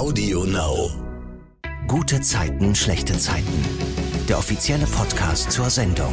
[0.00, 0.90] Audio Now.
[1.86, 3.52] Gute Zeiten, schlechte Zeiten.
[4.30, 6.10] Der offizielle Podcast zur Sendung.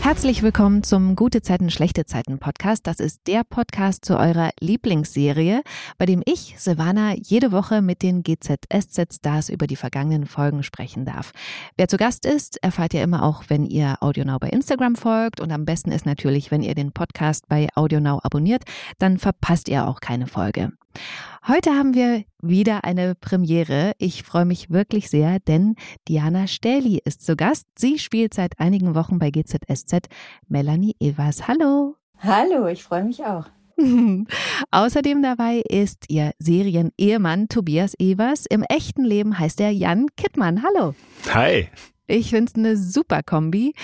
[0.00, 2.86] Herzlich willkommen zum Gute Zeiten, schlechte Zeiten Podcast.
[2.86, 5.62] Das ist der Podcast zu eurer Lieblingsserie,
[5.98, 11.32] bei dem ich, Silvana, jede Woche mit den GZSZ-Stars über die vergangenen Folgen sprechen darf.
[11.76, 15.50] Wer zu Gast ist, erfahrt ihr immer auch, wenn ihr AudioNow bei Instagram folgt und
[15.50, 18.62] am besten ist natürlich, wenn ihr den Podcast bei AudioNow abonniert,
[19.00, 20.70] dann verpasst ihr auch keine Folge.
[21.46, 23.92] Heute haben wir wieder eine Premiere.
[23.98, 25.74] Ich freue mich wirklich sehr, denn
[26.06, 27.66] Diana Stähli ist zu Gast.
[27.76, 30.08] Sie spielt seit einigen Wochen bei GZSZ
[30.48, 31.48] Melanie Evers.
[31.48, 31.96] Hallo.
[32.18, 33.46] Hallo, ich freue mich auch.
[34.70, 38.46] Außerdem dabei ist ihr Serien-Ehemann Tobias Evers.
[38.46, 40.62] Im echten Leben heißt er Jan Kittmann.
[40.62, 40.94] Hallo.
[41.32, 41.68] Hi.
[42.06, 43.74] Ich finde es eine super Kombi.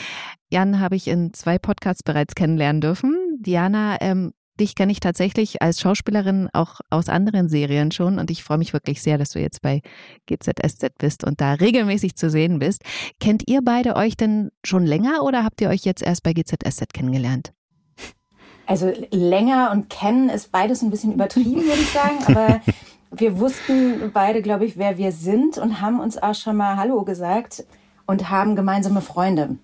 [0.50, 3.16] Jan habe ich in zwei Podcasts bereits kennenlernen dürfen.
[3.40, 8.42] Diana ähm, Dich kenne ich tatsächlich als Schauspielerin auch aus anderen Serien schon und ich
[8.42, 9.82] freue mich wirklich sehr, dass du jetzt bei
[10.26, 12.82] GZSZ bist und da regelmäßig zu sehen bist.
[13.20, 16.92] Kennt ihr beide euch denn schon länger oder habt ihr euch jetzt erst bei GZSZ
[16.92, 17.52] kennengelernt?
[18.66, 22.60] Also länger und kennen ist beides ein bisschen übertrieben, würde ich sagen, aber
[23.10, 27.02] wir wussten beide, glaube ich, wer wir sind und haben uns auch schon mal Hallo
[27.04, 27.64] gesagt
[28.06, 29.56] und haben gemeinsame Freunde.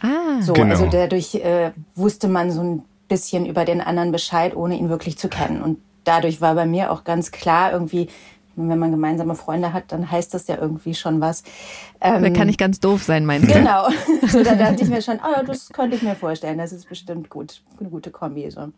[0.00, 0.70] Ah, so, genau.
[0.70, 5.18] also dadurch äh, wusste man so ein bisschen über den anderen Bescheid, ohne ihn wirklich
[5.18, 5.60] zu kennen.
[5.60, 8.08] Und dadurch war bei mir auch ganz klar irgendwie,
[8.56, 11.42] wenn man gemeinsame Freunde hat, dann heißt das ja irgendwie schon was.
[12.00, 13.54] Ähm, da kann ich ganz doof sein, meinst du?
[13.54, 13.88] Genau.
[14.28, 16.58] So, da dachte ich mir schon, oh, das könnte ich mir vorstellen.
[16.58, 17.62] Das ist bestimmt gut.
[17.80, 18.48] Eine gute Kombi.
[18.50, 18.68] So.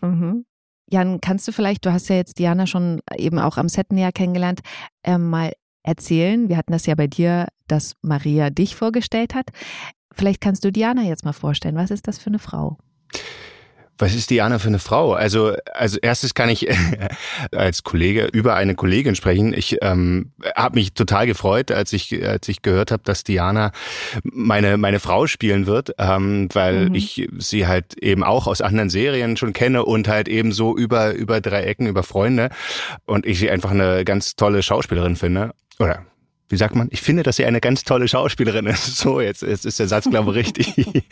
[0.00, 0.44] Mhm.
[0.90, 4.10] Jan, kannst du vielleicht, du hast ja jetzt Diana schon eben auch am Set näher
[4.10, 4.60] kennengelernt,
[5.04, 5.52] äh, mal
[5.84, 6.48] erzählen?
[6.48, 9.50] Wir hatten das ja bei dir, dass Maria dich vorgestellt hat.
[10.12, 11.76] Vielleicht kannst du Diana jetzt mal vorstellen.
[11.76, 12.78] Was ist das für eine Frau?
[14.00, 15.12] Was ist Diana für eine Frau?
[15.12, 16.68] Also, also erstes kann ich
[17.52, 19.52] als Kollege über eine Kollegin sprechen.
[19.52, 23.72] Ich ähm, habe mich total gefreut, als ich als ich gehört habe, dass Diana
[24.22, 26.94] meine meine Frau spielen wird, ähm, weil mhm.
[26.94, 31.12] ich sie halt eben auch aus anderen Serien schon kenne und halt eben so über
[31.12, 32.50] über drei Ecken über Freunde
[33.06, 36.04] und ich sie einfach eine ganz tolle Schauspielerin finde oder
[36.50, 38.90] wie sagt man, ich finde, dass sie eine ganz tolle Schauspielerin ist.
[39.00, 40.74] So, jetzt, jetzt ist der Satz, glaube ich, richtig.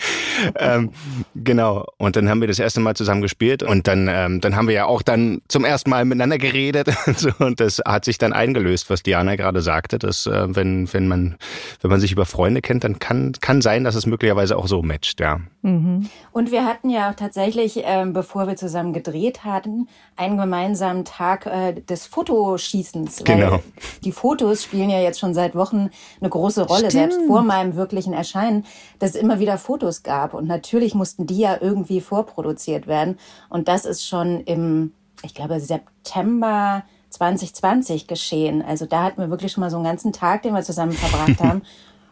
[0.56, 0.90] ähm,
[1.34, 1.86] genau.
[1.96, 4.74] Und dann haben wir das erste Mal zusammen gespielt und dann, ähm, dann haben wir
[4.74, 6.88] ja auch dann zum ersten Mal miteinander geredet
[7.38, 11.36] und das hat sich dann eingelöst, was Diana gerade sagte, dass äh, wenn, wenn man,
[11.80, 14.82] wenn man sich über Freunde kennt, dann kann, kann sein, dass es möglicherweise auch so
[14.82, 15.40] matcht, ja.
[15.62, 16.08] Mhm.
[16.32, 21.46] Und wir hatten ja auch tatsächlich, ähm, bevor wir zusammen gedreht hatten, einen gemeinsamen Tag
[21.46, 23.24] äh, des Fotoschießens.
[23.24, 23.60] Genau.
[24.04, 25.90] Die Fotos spielen ja jetzt schon schon seit Wochen
[26.20, 26.92] eine große Rolle, Stimmt.
[26.92, 28.64] selbst vor meinem wirklichen Erscheinen,
[28.98, 30.34] dass es immer wieder Fotos gab.
[30.34, 33.18] Und natürlich mussten die ja irgendwie vorproduziert werden.
[33.48, 38.62] Und das ist schon im, ich glaube, September 2020 geschehen.
[38.62, 41.40] Also da hatten wir wirklich schon mal so einen ganzen Tag, den wir zusammen verbracht
[41.42, 41.62] haben.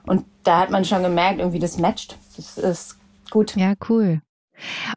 [0.07, 2.17] Und da hat man schon gemerkt, irgendwie das matcht.
[2.37, 2.99] Das ist
[3.31, 3.57] gut.
[3.57, 4.21] Ja, cool.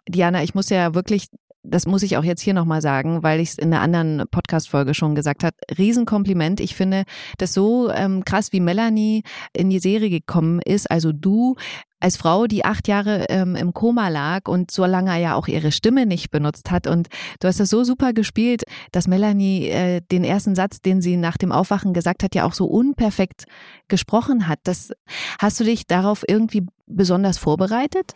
[0.07, 1.27] Diana, ich muss ja wirklich
[1.63, 4.93] das muss ich auch jetzt hier nochmal sagen, weil ich es in einer anderen Podcast-Folge
[4.93, 5.55] schon gesagt habe.
[5.77, 6.59] Riesenkompliment.
[6.59, 7.03] Ich finde
[7.37, 10.89] das so ähm, krass, wie Melanie in die Serie gekommen ist.
[10.89, 11.55] Also du
[11.99, 15.71] als Frau, die acht Jahre ähm, im Koma lag und so lange ja auch ihre
[15.73, 16.87] Stimme nicht benutzt hat.
[16.87, 17.09] Und
[17.41, 21.37] du hast das so super gespielt, dass Melanie äh, den ersten Satz, den sie nach
[21.37, 23.45] dem Aufwachen gesagt hat, ja auch so unperfekt
[23.89, 24.59] gesprochen hat.
[24.63, 24.91] Das,
[25.39, 28.13] hast du dich darauf irgendwie besonders vorbereitet?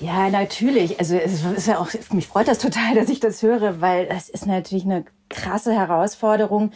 [0.00, 0.98] Ja, natürlich.
[0.98, 4.28] Also es ist ja auch, mich freut das total, dass ich das höre, weil das
[4.28, 6.72] ist natürlich eine krasse Herausforderung.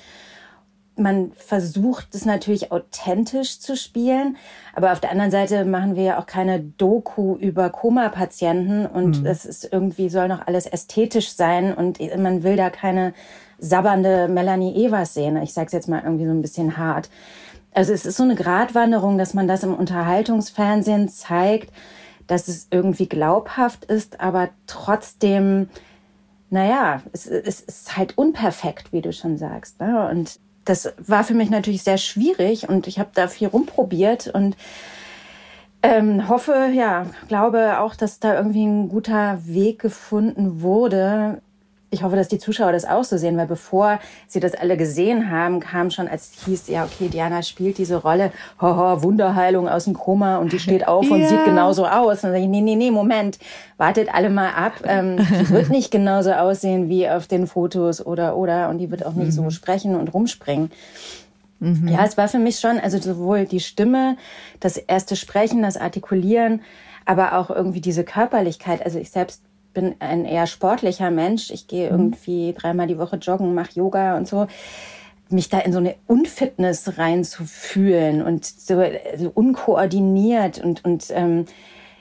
[0.97, 4.37] Man versucht es natürlich authentisch zu spielen,
[4.75, 9.27] aber auf der anderen Seite machen wir ja auch keine Doku über Koma-Patienten und mhm.
[9.27, 13.15] es ist irgendwie soll noch alles ästhetisch sein und man will da keine
[13.59, 15.37] sabbernde Melanie Evers sehen.
[15.43, 17.09] Ich sage es jetzt mal irgendwie so ein bisschen hart.
[17.73, 21.71] Also es ist so eine Gratwanderung, dass man das im Unterhaltungsfernsehen zeigt
[22.31, 25.69] dass es irgendwie glaubhaft ist, aber trotzdem,
[26.49, 29.81] naja, es, es ist halt unperfekt, wie du schon sagst.
[29.81, 30.09] Ne?
[30.09, 34.57] Und das war für mich natürlich sehr schwierig und ich habe da viel rumprobiert und
[35.83, 41.43] ähm, hoffe, ja, glaube auch, dass da irgendwie ein guter Weg gefunden wurde,
[41.91, 43.99] ich hoffe, dass die Zuschauer das auch so sehen, weil bevor
[44.29, 48.33] sie das alle gesehen haben, kam schon, als hieß, ja, okay, Diana spielt diese Rolle,
[48.61, 51.17] hoho, Wunderheilung aus dem Koma und die steht auf ja.
[51.17, 52.19] und sieht genauso aus.
[52.19, 53.39] Und dann sage ich, nee, nee, nee, Moment,
[53.77, 54.75] wartet alle mal ab.
[54.85, 59.05] Ähm, die wird nicht genauso aussehen wie auf den Fotos oder, oder, und die wird
[59.05, 59.45] auch nicht mhm.
[59.45, 60.71] so sprechen und rumspringen.
[61.59, 61.89] Mhm.
[61.89, 64.17] Ja, es war für mich schon, also sowohl die Stimme,
[64.61, 66.63] das erste Sprechen, das Artikulieren,
[67.05, 68.85] aber auch irgendwie diese Körperlichkeit.
[68.85, 71.51] Also ich selbst bin ein eher sportlicher Mensch.
[71.51, 71.99] Ich gehe mhm.
[71.99, 74.47] irgendwie dreimal die Woche joggen, mache Yoga und so
[75.33, 78.83] mich da in so eine Unfitness reinzufühlen und so,
[79.17, 81.45] so unkoordiniert und, und ähm,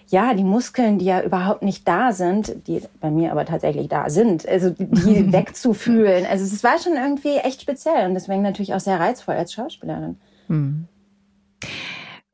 [0.08, 4.10] ja, die Muskeln, die ja überhaupt nicht da sind, die bei mir aber tatsächlich da
[4.10, 6.26] sind, also die wegzufühlen.
[6.26, 10.18] Also es war schon irgendwie echt speziell und deswegen natürlich auch sehr reizvoll als Schauspielerin.
[10.48, 10.88] Mhm.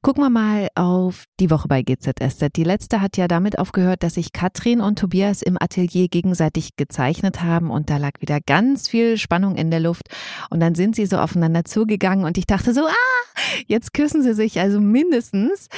[0.06, 2.56] Gucken wir mal auf die Woche bei GZSZ.
[2.56, 7.42] Die letzte hat ja damit aufgehört, dass sich Katrin und Tobias im Atelier gegenseitig gezeichnet
[7.42, 10.10] haben und da lag wieder ganz viel Spannung in der Luft.
[10.52, 14.36] Und dann sind sie so aufeinander zugegangen und ich dachte so, ah, jetzt küssen sie
[14.36, 15.70] sich also mindestens.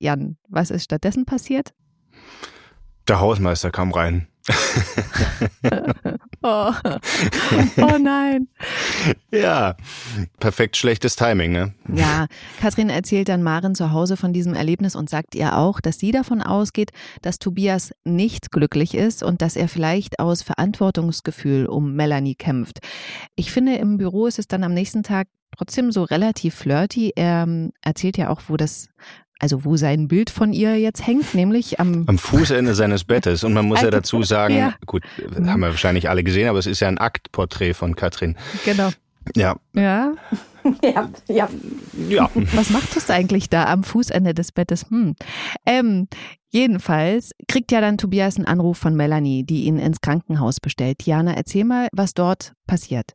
[0.00, 1.72] Jan, was ist stattdessen passiert?
[3.06, 4.26] Der Hausmeister kam rein.
[6.46, 6.72] oh.
[7.82, 8.48] oh nein.
[9.30, 9.76] Ja,
[10.38, 11.74] perfekt schlechtes Timing, ne?
[11.92, 12.26] Ja,
[12.60, 16.12] Katrin erzählt dann Maren zu Hause von diesem Erlebnis und sagt ihr auch, dass sie
[16.12, 16.90] davon ausgeht,
[17.22, 22.78] dass Tobias nicht glücklich ist und dass er vielleicht aus Verantwortungsgefühl um Melanie kämpft.
[23.34, 27.12] Ich finde, im Büro ist es dann am nächsten Tag trotzdem so relativ flirty.
[27.16, 28.88] Er ähm, erzählt ja auch, wo das
[29.38, 33.44] also wo sein Bild von ihr jetzt hängt, nämlich am, am Fußende seines Bettes.
[33.44, 34.74] Und man muss ja dazu sagen, ja.
[34.86, 35.02] gut,
[35.34, 38.36] haben wir wahrscheinlich alle gesehen, aber es ist ja ein Aktporträt von Katrin.
[38.64, 38.90] Genau.
[39.34, 39.56] Ja.
[39.74, 40.14] Ja.
[40.82, 41.48] ja, ja.
[42.08, 42.30] Ja.
[42.54, 44.86] Was macht das eigentlich da am Fußende des Bettes?
[44.88, 45.14] Hm.
[45.64, 46.08] Ähm,
[46.50, 51.02] jedenfalls kriegt ja dann Tobias einen Anruf von Melanie, die ihn ins Krankenhaus bestellt.
[51.04, 53.14] Jana, erzähl mal, was dort passiert.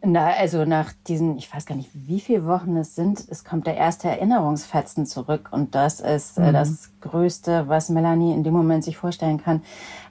[0.00, 3.66] Na, also nach diesen, ich weiß gar nicht, wie viele Wochen es sind, es kommt
[3.66, 5.48] der erste Erinnerungsfetzen zurück.
[5.50, 6.52] Und das ist äh, mhm.
[6.52, 9.60] das Größte, was Melanie in dem Moment sich vorstellen kann,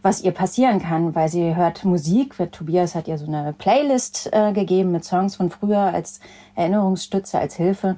[0.01, 2.35] was ihr passieren kann, weil sie hört Musik.
[2.51, 6.19] Tobias hat ihr so eine Playlist äh, gegeben mit Songs von früher als
[6.55, 7.95] Erinnerungsstütze, als Hilfe.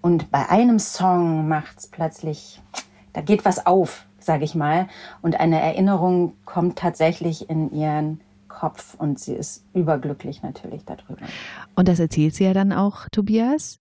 [0.00, 2.60] Und bei einem Song macht es plötzlich,
[3.12, 4.88] da geht was auf, sage ich mal.
[5.22, 8.20] Und eine Erinnerung kommt tatsächlich in ihren
[8.58, 11.26] Kopf und sie ist überglücklich natürlich darüber.
[11.76, 13.78] Und das erzählt sie ja dann auch, Tobias,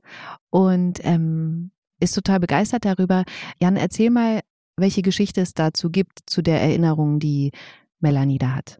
[0.51, 3.24] und ähm, ist total begeistert darüber.
[3.59, 4.41] Jan, erzähl mal,
[4.77, 7.51] welche Geschichte es dazu gibt, zu der Erinnerung, die
[8.00, 8.77] Melanie da hat.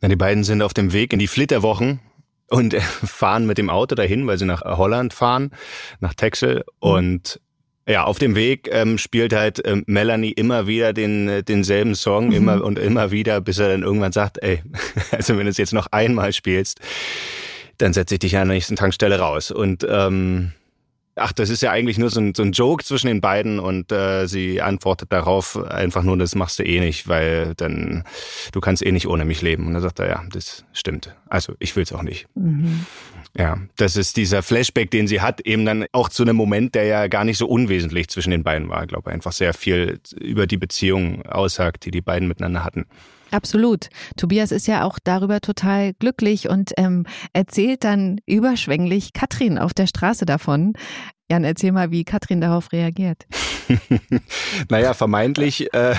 [0.00, 1.98] Ja, die beiden sind auf dem Weg in die Flitterwochen
[2.48, 5.50] und fahren mit dem Auto dahin, weil sie nach Holland fahren,
[5.98, 6.58] nach Texel.
[6.58, 6.62] Mhm.
[6.78, 7.40] Und
[7.86, 12.28] ja, auf dem Weg ähm, spielt halt ähm, Melanie immer wieder den äh, denselben Song
[12.28, 12.32] mhm.
[12.32, 14.62] immer und immer wieder, bis er dann irgendwann sagt, ey,
[15.10, 16.80] also wenn du es jetzt noch einmal spielst,
[17.78, 19.50] dann setze ich dich an der nächsten Tankstelle raus.
[19.50, 20.52] Und ähm,
[21.16, 23.92] ach, das ist ja eigentlich nur so ein, so ein Joke zwischen den beiden und
[23.92, 28.04] äh, sie antwortet darauf einfach nur, das machst du eh nicht, weil dann
[28.52, 29.66] du kannst eh nicht ohne mich leben.
[29.66, 31.14] Und dann sagt er, ja, das stimmt.
[31.28, 32.26] Also ich will's auch nicht.
[32.34, 32.86] Mhm.
[33.36, 36.84] Ja, das ist dieser Flashback, den sie hat, eben dann auch zu einem Moment, der
[36.84, 38.82] ja gar nicht so unwesentlich zwischen den beiden war.
[38.82, 42.86] Ich glaube, einfach sehr viel über die Beziehung aussagt, die die beiden miteinander hatten.
[43.34, 43.88] Absolut.
[44.16, 49.88] Tobias ist ja auch darüber total glücklich und ähm, erzählt dann überschwänglich Katrin auf der
[49.88, 50.74] Straße davon.
[51.28, 53.26] Jan, erzähl mal, wie Katrin darauf reagiert.
[54.70, 55.94] naja, vermeintlich, äh,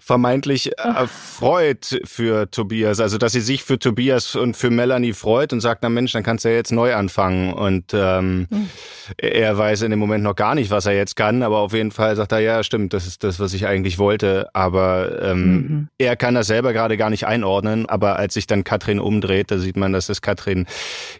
[0.00, 3.00] vermeintlich erfreut für Tobias.
[3.00, 6.22] Also, dass sie sich für Tobias und für Melanie freut und sagt, na Mensch, dann
[6.22, 7.52] kannst du ja jetzt neu anfangen.
[7.52, 8.70] Und ähm, mhm.
[9.16, 11.90] er weiß in dem Moment noch gar nicht, was er jetzt kann, aber auf jeden
[11.90, 14.48] Fall sagt er, ja, stimmt, das ist das, was ich eigentlich wollte.
[14.54, 15.88] Aber ähm, mhm.
[15.98, 17.88] er kann das selber gerade gar nicht einordnen.
[17.88, 20.66] Aber als sich dann Katrin umdreht, da sieht man, dass es Katrin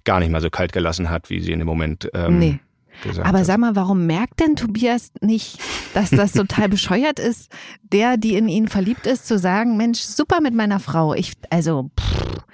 [0.04, 2.58] gar nicht mal so kalt gelassen hat, wie sie in dem Moment ähm, nee
[3.02, 5.58] gesagt Aber sag mal, warum merkt denn Tobias nicht,
[5.94, 7.50] dass das total bescheuert ist,
[7.82, 11.14] der, die in ihn verliebt ist, zu sagen, Mensch, super mit meiner Frau.
[11.14, 12.44] Ich, also, pff,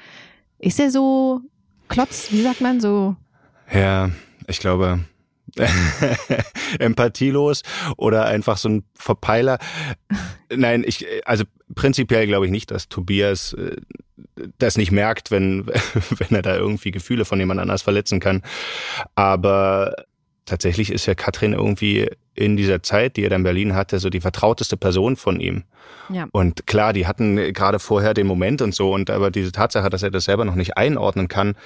[0.59, 1.41] ist er so
[1.89, 3.17] klotz, wie sagt man so?
[3.73, 4.11] Ja,
[4.47, 5.01] ich glaube,
[6.79, 7.63] empathielos
[7.97, 9.59] oder einfach so ein Verpeiler.
[10.55, 13.77] Nein, ich, also prinzipiell glaube ich nicht, dass Tobias äh,
[14.59, 15.67] das nicht merkt, wenn,
[16.19, 18.43] wenn er da irgendwie Gefühle von jemand anders verletzen kann.
[19.15, 19.95] Aber
[20.47, 24.09] tatsächlich ist ja Katrin irgendwie in dieser Zeit, die er dann in Berlin hatte, so
[24.09, 25.65] die vertrauteste Person von ihm.
[26.09, 26.27] Ja.
[26.33, 30.03] Und klar, die hatten gerade vorher den Moment und so, und aber diese Tatsache, dass
[30.03, 31.57] er das selber noch nicht einordnen kann,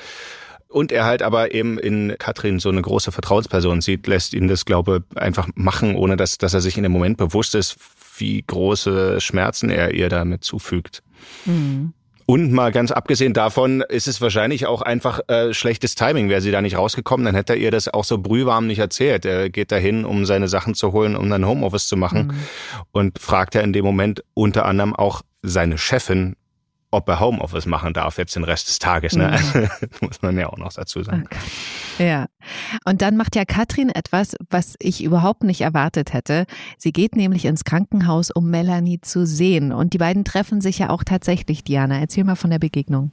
[0.70, 4.64] und er halt aber eben in Katrin so eine große Vertrauensperson sieht, lässt ihn das,
[4.64, 7.76] glaube einfach machen, ohne dass, dass er sich in dem Moment bewusst ist,
[8.18, 11.02] wie große Schmerzen er ihr damit zufügt.
[11.44, 11.92] Mhm.
[12.30, 16.28] Und mal ganz abgesehen davon ist es wahrscheinlich auch einfach äh, schlechtes Timing.
[16.28, 19.24] Wäre sie da nicht rausgekommen, dann hätte er ihr das auch so brühwarm nicht erzählt.
[19.24, 22.34] Er geht dahin, um seine Sachen zu holen, um dann Homeoffice zu machen mhm.
[22.92, 26.36] und fragt ja in dem Moment unter anderem auch seine Chefin,
[26.90, 29.14] ob er Homeoffice machen darf jetzt den Rest des Tages.
[29.14, 29.38] Ne?
[29.54, 29.68] Mhm.
[30.00, 31.24] muss man ja auch noch dazu sagen.
[31.26, 31.38] Okay.
[31.98, 32.26] Ja.
[32.84, 36.46] Und dann macht ja Katrin etwas, was ich überhaupt nicht erwartet hätte.
[36.78, 39.72] Sie geht nämlich ins Krankenhaus, um Melanie zu sehen.
[39.72, 42.00] Und die beiden treffen sich ja auch tatsächlich, Diana.
[42.00, 43.12] Erzähl mal von der Begegnung.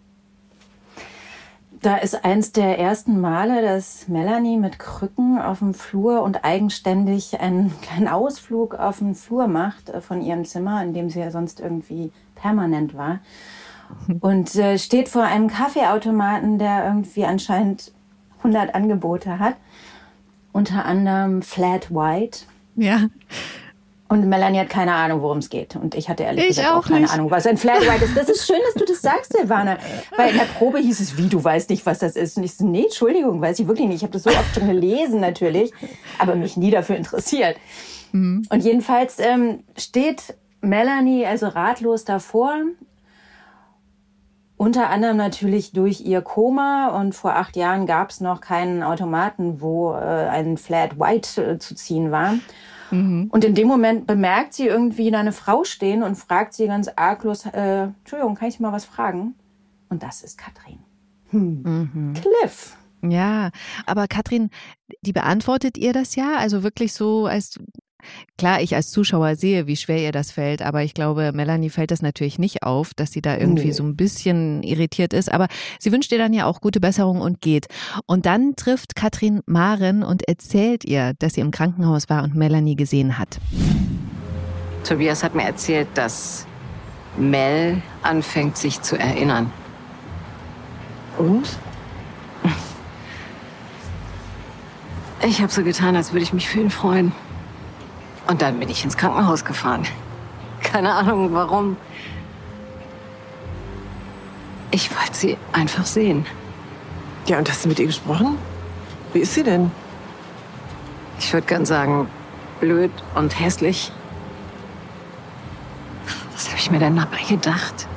[1.81, 7.39] Da ist eins der ersten Male, dass Melanie mit Krücken auf dem Flur und eigenständig
[7.39, 11.29] einen kleinen Ausflug auf den Flur macht äh, von ihrem Zimmer, in dem sie ja
[11.29, 13.19] sonst irgendwie permanent war
[14.21, 17.91] und äh, steht vor einem Kaffeeautomaten, der irgendwie anscheinend
[18.39, 19.55] 100 Angebote hat.
[20.53, 22.39] Unter anderem Flat White.
[22.75, 23.07] Ja.
[24.09, 25.75] Und Melanie hat keine Ahnung, worum es geht.
[25.75, 27.13] Und ich hatte ehrlich ich gesagt auch, auch keine nicht.
[27.13, 28.15] Ahnung, was ein Flat White ist.
[28.15, 29.77] Das ist schön, dass du das sagst, Silvana.
[30.15, 32.37] Weil in der Probe hieß es, wie, du weißt nicht, was das ist.
[32.37, 33.97] Und ich so, nee, Entschuldigung, weiß ich wirklich nicht.
[33.97, 35.73] Ich habe das so oft schon gelesen natürlich,
[36.19, 37.57] aber mich nie dafür interessiert.
[38.13, 38.43] Mhm.
[38.49, 42.55] Und jedenfalls ähm, steht Melanie also ratlos davor
[44.57, 49.61] unter anderem natürlich durch ihr Koma und vor acht Jahren gab es noch keinen Automaten,
[49.61, 52.33] wo äh, ein Flat White äh, zu ziehen war.
[52.89, 53.27] Mhm.
[53.31, 57.45] Und in dem Moment bemerkt sie irgendwie eine Frau stehen und fragt sie ganz arglos,
[57.45, 59.35] äh, Entschuldigung, kann ich mal was fragen?
[59.89, 60.79] Und das ist Katrin.
[61.29, 61.61] Hm.
[61.63, 62.13] Mhm.
[62.13, 62.77] Cliff.
[63.03, 63.51] Ja,
[63.85, 64.49] aber Katrin,
[65.01, 67.59] die beantwortet ihr das ja, also wirklich so, als
[68.37, 71.91] Klar, ich als Zuschauer sehe, wie schwer ihr das fällt, aber ich glaube, Melanie fällt
[71.91, 73.71] das natürlich nicht auf, dass sie da irgendwie nee.
[73.71, 75.31] so ein bisschen irritiert ist.
[75.31, 75.47] Aber
[75.79, 77.67] sie wünscht ihr dann ja auch gute Besserung und geht.
[78.05, 82.75] Und dann trifft Katrin Maren und erzählt ihr, dass sie im Krankenhaus war und Melanie
[82.75, 83.39] gesehen hat.
[84.83, 86.45] Tobias hat mir erzählt, dass
[87.17, 89.51] Mel anfängt, sich zu erinnern.
[91.17, 91.57] Und?
[95.27, 97.11] Ich habe so getan, als würde ich mich für ihn freuen.
[98.27, 99.83] Und dann bin ich ins Krankenhaus gefahren.
[100.61, 101.77] Keine Ahnung warum.
[104.71, 106.25] Ich wollte sie einfach sehen.
[107.25, 108.37] Ja, und hast du mit ihr gesprochen?
[109.13, 109.71] Wie ist sie denn?
[111.19, 112.09] Ich würde gern sagen,
[112.59, 113.91] blöd und hässlich.
[116.33, 117.87] Was habe ich mir denn dabei gedacht?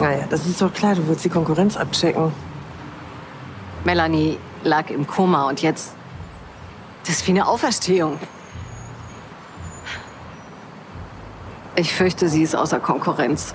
[0.00, 2.32] Naja, das ist doch klar, du willst die Konkurrenz abchecken.
[3.84, 5.94] Melanie lag im Koma und jetzt.
[7.04, 8.18] Das ist wie eine Auferstehung.
[11.76, 13.54] Ich fürchte, sie ist außer Konkurrenz.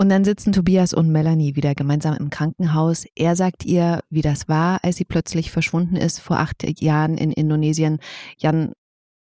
[0.00, 3.04] Und dann sitzen Tobias und Melanie wieder gemeinsam im Krankenhaus.
[3.14, 7.32] Er sagt ihr, wie das war, als sie plötzlich verschwunden ist vor acht Jahren in
[7.32, 7.98] Indonesien.
[8.36, 8.72] Jan,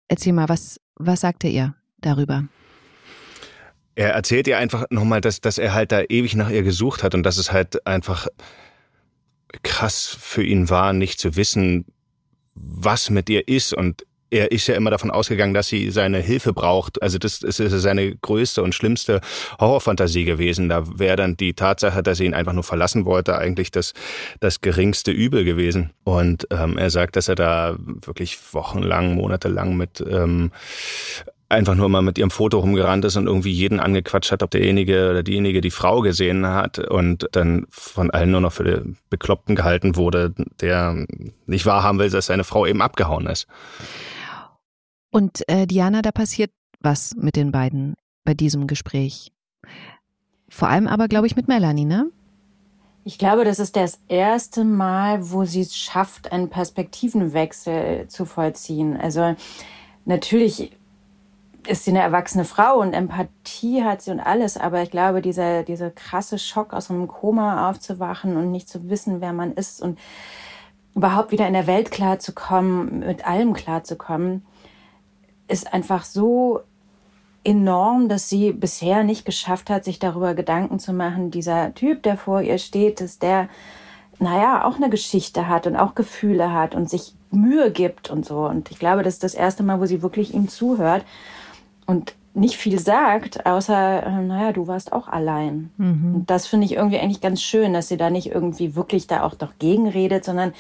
[0.09, 2.45] erzähl mal, was, was sagt er ihr darüber?
[3.95, 7.15] Er erzählt ihr einfach nochmal, dass, dass er halt da ewig nach ihr gesucht hat
[7.15, 8.29] und dass es halt einfach
[9.63, 11.85] krass für ihn war, nicht zu wissen,
[12.55, 13.75] was mit ihr ist.
[13.75, 17.03] Und er ist ja immer davon ausgegangen, dass sie seine Hilfe braucht.
[17.03, 19.21] Also das ist seine größte und schlimmste
[19.59, 20.69] Horrorfantasie gewesen.
[20.69, 23.93] Da wäre dann die Tatsache, dass er ihn einfach nur verlassen wollte, eigentlich das,
[24.41, 25.91] das geringste Übel gewesen.
[26.05, 30.53] Und ähm, er sagt, dass er da wirklich wochenlang, monatelang mit ähm,
[31.51, 35.11] einfach nur mal mit ihrem Foto rumgerannt ist und irgendwie jeden angequatscht hat, ob derjenige
[35.11, 39.57] oder diejenige die Frau gesehen hat und dann von allen nur noch für den Bekloppten
[39.57, 41.07] gehalten wurde, der
[41.47, 43.49] nicht wahrhaben will, dass seine Frau eben abgehauen ist.
[45.11, 46.51] Und äh, Diana, da passiert
[46.81, 49.33] was mit den beiden bei diesem Gespräch.
[50.49, 52.11] Vor allem aber, glaube ich, mit Melanie, ne?
[53.05, 58.97] Ich glaube, das ist das erste Mal, wo sie es schafft, einen Perspektivenwechsel zu vollziehen.
[58.97, 59.35] Also
[60.05, 60.77] natürlich
[61.67, 65.63] ist sie eine erwachsene Frau und Empathie hat sie und alles, aber ich glaube, dieser,
[65.63, 69.99] dieser krasse Schock aus einem Koma aufzuwachen und nicht zu wissen, wer man ist und
[70.95, 74.45] überhaupt wieder in der Welt klarzukommen, mit allem klarzukommen,
[75.51, 76.61] ist einfach so
[77.45, 82.17] enorm, dass sie bisher nicht geschafft hat, sich darüber Gedanken zu machen, dieser Typ, der
[82.17, 83.49] vor ihr steht, dass der,
[84.19, 88.47] naja, auch eine Geschichte hat und auch Gefühle hat und sich Mühe gibt und so.
[88.47, 91.05] Und ich glaube, das ist das erste Mal, wo sie wirklich ihm zuhört
[91.87, 95.71] und nicht viel sagt, außer, äh, naja, du warst auch allein.
[95.79, 96.15] Mhm.
[96.15, 99.25] Und das finde ich irgendwie eigentlich ganz schön, dass sie da nicht irgendwie wirklich da
[99.25, 100.53] auch doch gegenredet, sondern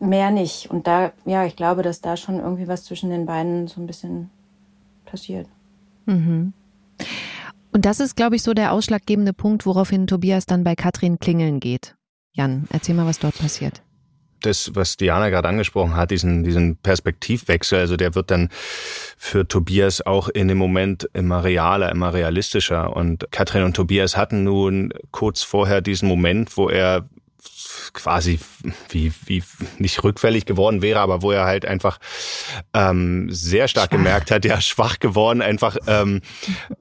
[0.00, 0.70] mehr nicht.
[0.70, 3.86] Und da, ja, ich glaube, dass da schon irgendwie was zwischen den beiden so ein
[3.86, 4.30] bisschen
[5.04, 5.46] passiert.
[6.06, 6.52] Mhm.
[7.72, 11.60] Und das ist, glaube ich, so der ausschlaggebende Punkt, woraufhin Tobias dann bei Katrin klingeln
[11.60, 11.94] geht.
[12.32, 13.82] Jan, erzähl mal, was dort passiert.
[14.42, 18.48] Das, was Diana gerade angesprochen hat, diesen, diesen Perspektivwechsel, also der wird dann
[19.18, 22.96] für Tobias auch in dem Moment immer realer, immer realistischer.
[22.96, 27.06] Und Katrin und Tobias hatten nun kurz vorher diesen Moment, wo er
[27.92, 28.38] quasi
[28.88, 29.42] wie, wie
[29.78, 31.98] nicht rückfällig geworden wäre, aber wo er halt einfach
[32.74, 33.98] ähm, sehr stark schwach.
[33.98, 36.20] gemerkt hat, ja, schwach geworden, einfach ähm,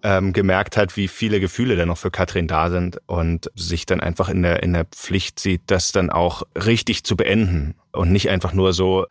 [0.03, 3.99] ähm, gemerkt hat, wie viele Gefühle da noch für Katrin da sind und sich dann
[3.99, 8.29] einfach in der, in der Pflicht sieht, das dann auch richtig zu beenden und nicht
[8.29, 9.07] einfach nur so,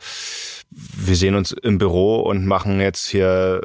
[0.70, 3.60] wir sehen uns im Büro und machen jetzt hier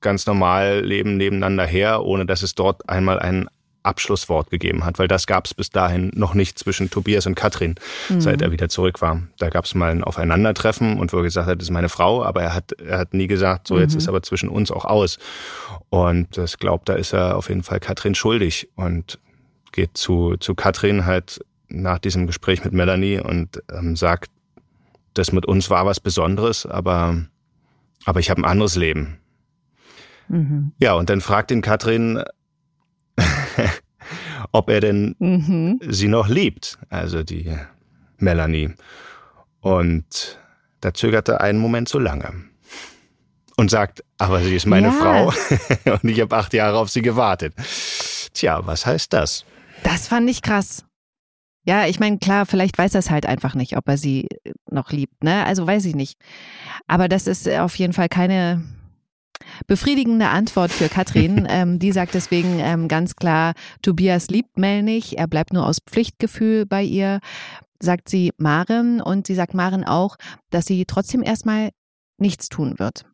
[0.00, 3.48] ganz normal Leben nebeneinander her, ohne dass es dort einmal einen
[3.84, 7.76] Abschlusswort gegeben hat, weil das gab es bis dahin noch nicht zwischen Tobias und Katrin,
[8.08, 8.20] mhm.
[8.20, 9.22] seit er wieder zurück war.
[9.38, 12.24] Da gab es mal ein Aufeinandertreffen und wo er gesagt hat, das ist meine Frau,
[12.24, 13.98] aber er hat, er hat nie gesagt, so jetzt mhm.
[13.98, 15.18] ist aber zwischen uns auch aus.
[15.90, 19.18] Und das glaubt, da ist er auf jeden Fall Katrin schuldig und
[19.72, 24.30] geht zu, zu Katrin halt nach diesem Gespräch mit Melanie und ähm, sagt,
[25.14, 27.24] das mit uns war was Besonderes, aber,
[28.04, 29.18] aber ich habe ein anderes Leben.
[30.28, 30.72] Mhm.
[30.78, 32.22] Ja, und dann fragt ihn Katrin,
[34.54, 35.80] ob er denn mhm.
[35.82, 37.52] sie noch liebt, also die
[38.18, 38.72] Melanie.
[39.60, 40.38] Und
[40.80, 42.32] da zögert er einen Moment zu lange
[43.56, 44.92] und sagt, aber sie ist meine ja.
[44.92, 45.32] Frau
[46.02, 47.52] und ich habe acht Jahre auf sie gewartet.
[48.32, 49.44] Tja, was heißt das?
[49.82, 50.84] Das fand ich krass.
[51.66, 54.28] Ja, ich meine, klar, vielleicht weiß er es halt einfach nicht, ob er sie
[54.70, 55.44] noch liebt, ne?
[55.46, 56.16] Also weiß ich nicht.
[56.86, 58.62] Aber das ist auf jeden Fall keine
[59.66, 61.46] befriedigende Antwort für Katrin.
[61.50, 65.78] ähm, die sagt deswegen ähm, ganz klar, Tobias liebt Mel nicht, er bleibt nur aus
[65.86, 67.20] Pflichtgefühl bei ihr,
[67.80, 69.00] sagt sie Maren.
[69.00, 70.16] Und sie sagt Maren auch,
[70.50, 71.70] dass sie trotzdem erstmal
[72.18, 73.04] nichts tun wird.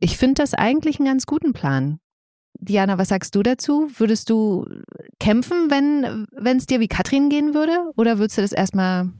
[0.00, 1.98] Ich finde das eigentlich einen ganz guten Plan.
[2.58, 3.90] Diana, was sagst du dazu?
[3.96, 4.66] Würdest du
[5.18, 7.90] kämpfen, wenn es dir wie Katrin gehen würde?
[7.96, 9.10] Oder würdest du das erstmal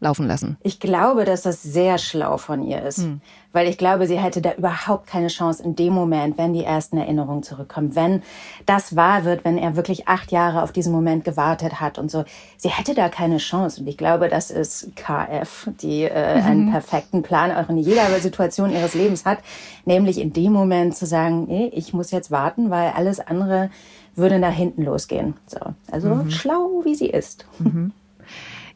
[0.00, 0.56] laufen lassen.
[0.62, 3.20] Ich glaube, dass das sehr schlau von ihr ist, hm.
[3.52, 6.96] weil ich glaube, sie hätte da überhaupt keine Chance in dem Moment, wenn die ersten
[6.96, 8.22] Erinnerungen zurückkommen, wenn
[8.64, 12.24] das wahr wird, wenn er wirklich acht Jahre auf diesen Moment gewartet hat und so.
[12.56, 16.46] Sie hätte da keine Chance und ich glaube, das ist KF, die äh, mhm.
[16.46, 19.38] einen perfekten Plan auch in jeder Situation ihres Lebens hat,
[19.84, 23.70] nämlich in dem Moment zu sagen, nee, ich muss jetzt warten, weil alles andere
[24.16, 25.34] würde nach hinten losgehen.
[25.46, 26.30] So, also mhm.
[26.30, 27.46] schlau, wie sie ist.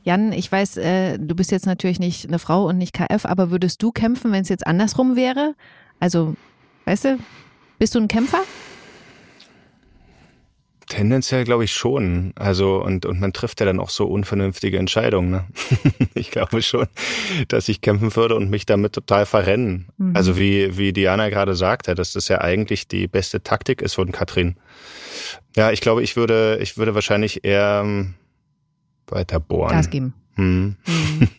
[0.05, 3.51] Jan, ich weiß, äh, du bist jetzt natürlich nicht eine Frau und nicht KF, aber
[3.51, 5.55] würdest du kämpfen, wenn es jetzt andersrum wäre?
[5.99, 6.37] Also,
[6.85, 7.19] weißt du,
[7.79, 8.43] bist du ein Kämpfer?
[10.87, 12.35] Tendenziell glaube ich schon.
[12.37, 15.31] Also, und, und man trifft ja dann auch so unvernünftige Entscheidungen.
[15.31, 15.45] Ne?
[16.15, 16.87] ich glaube schon,
[17.49, 19.87] dass ich kämpfen würde und mich damit total verrennen.
[19.97, 20.15] Mhm.
[20.15, 24.13] Also, wie, wie Diana gerade sagte, dass das ja eigentlich die beste Taktik ist von
[24.13, 24.57] Katrin.
[25.57, 28.15] Ja, ich glaube, ich würde, ich würde wahrscheinlich eher ähm,
[29.09, 29.71] weiter bohren.
[29.71, 30.15] Gas geben.
[30.35, 30.77] Hm.
[30.87, 31.29] Mhm.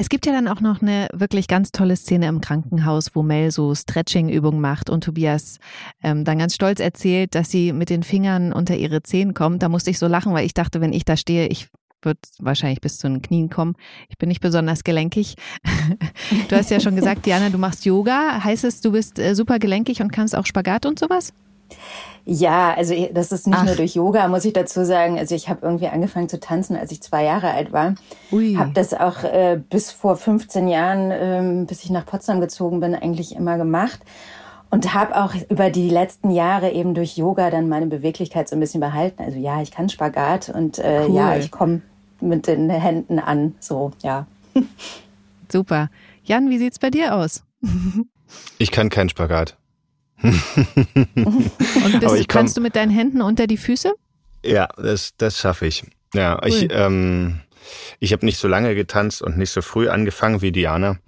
[0.00, 3.50] Es gibt ja dann auch noch eine wirklich ganz tolle Szene im Krankenhaus, wo Mel
[3.50, 5.58] so Stretching-Übungen macht und Tobias
[6.02, 9.62] ähm, dann ganz stolz erzählt, dass sie mit den Fingern unter ihre Zehen kommt.
[9.62, 11.68] Da musste ich so lachen, weil ich dachte, wenn ich da stehe, ich
[12.00, 13.76] würde wahrscheinlich bis zu den Knien kommen.
[14.08, 15.34] Ich bin nicht besonders gelenkig.
[16.48, 18.42] Du hast ja schon gesagt, Diana, du machst Yoga.
[18.42, 21.32] Heißt es, du bist äh, super gelenkig und kannst auch Spagat und sowas?
[22.24, 23.64] Ja, also das ist nicht Ach.
[23.64, 25.18] nur durch Yoga, muss ich dazu sagen.
[25.18, 27.94] Also ich habe irgendwie angefangen zu tanzen, als ich zwei Jahre alt war.
[28.30, 32.94] Habe das auch äh, bis vor 15 Jahren, ähm, bis ich nach Potsdam gezogen bin,
[32.94, 34.00] eigentlich immer gemacht.
[34.70, 38.60] Und habe auch über die letzten Jahre eben durch Yoga dann meine Beweglichkeit so ein
[38.60, 39.22] bisschen behalten.
[39.22, 41.16] Also ja, ich kann Spagat und äh, cool.
[41.16, 41.82] ja, ich komme
[42.20, 43.56] mit den Händen an.
[43.58, 44.26] So, ja.
[45.50, 45.88] Super.
[46.22, 47.42] Jan, wie sieht's bei dir aus?
[48.58, 49.56] Ich kann keinen Spagat.
[50.22, 53.92] Und bist, kannst du mit deinen Händen unter die Füße?
[54.44, 55.84] Ja, das, das schaffe ich.
[56.14, 56.48] Ja, cool.
[56.48, 57.40] ich, ähm,
[57.98, 60.98] ich habe nicht so lange getanzt und nicht so früh angefangen wie Diana.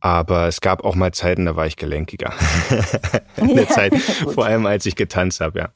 [0.00, 2.34] Aber es gab auch mal Zeiten, da war ich gelenkiger.
[3.36, 3.96] In der ja, Zeit,
[4.34, 5.68] vor allem als ich getanzt habe, ja.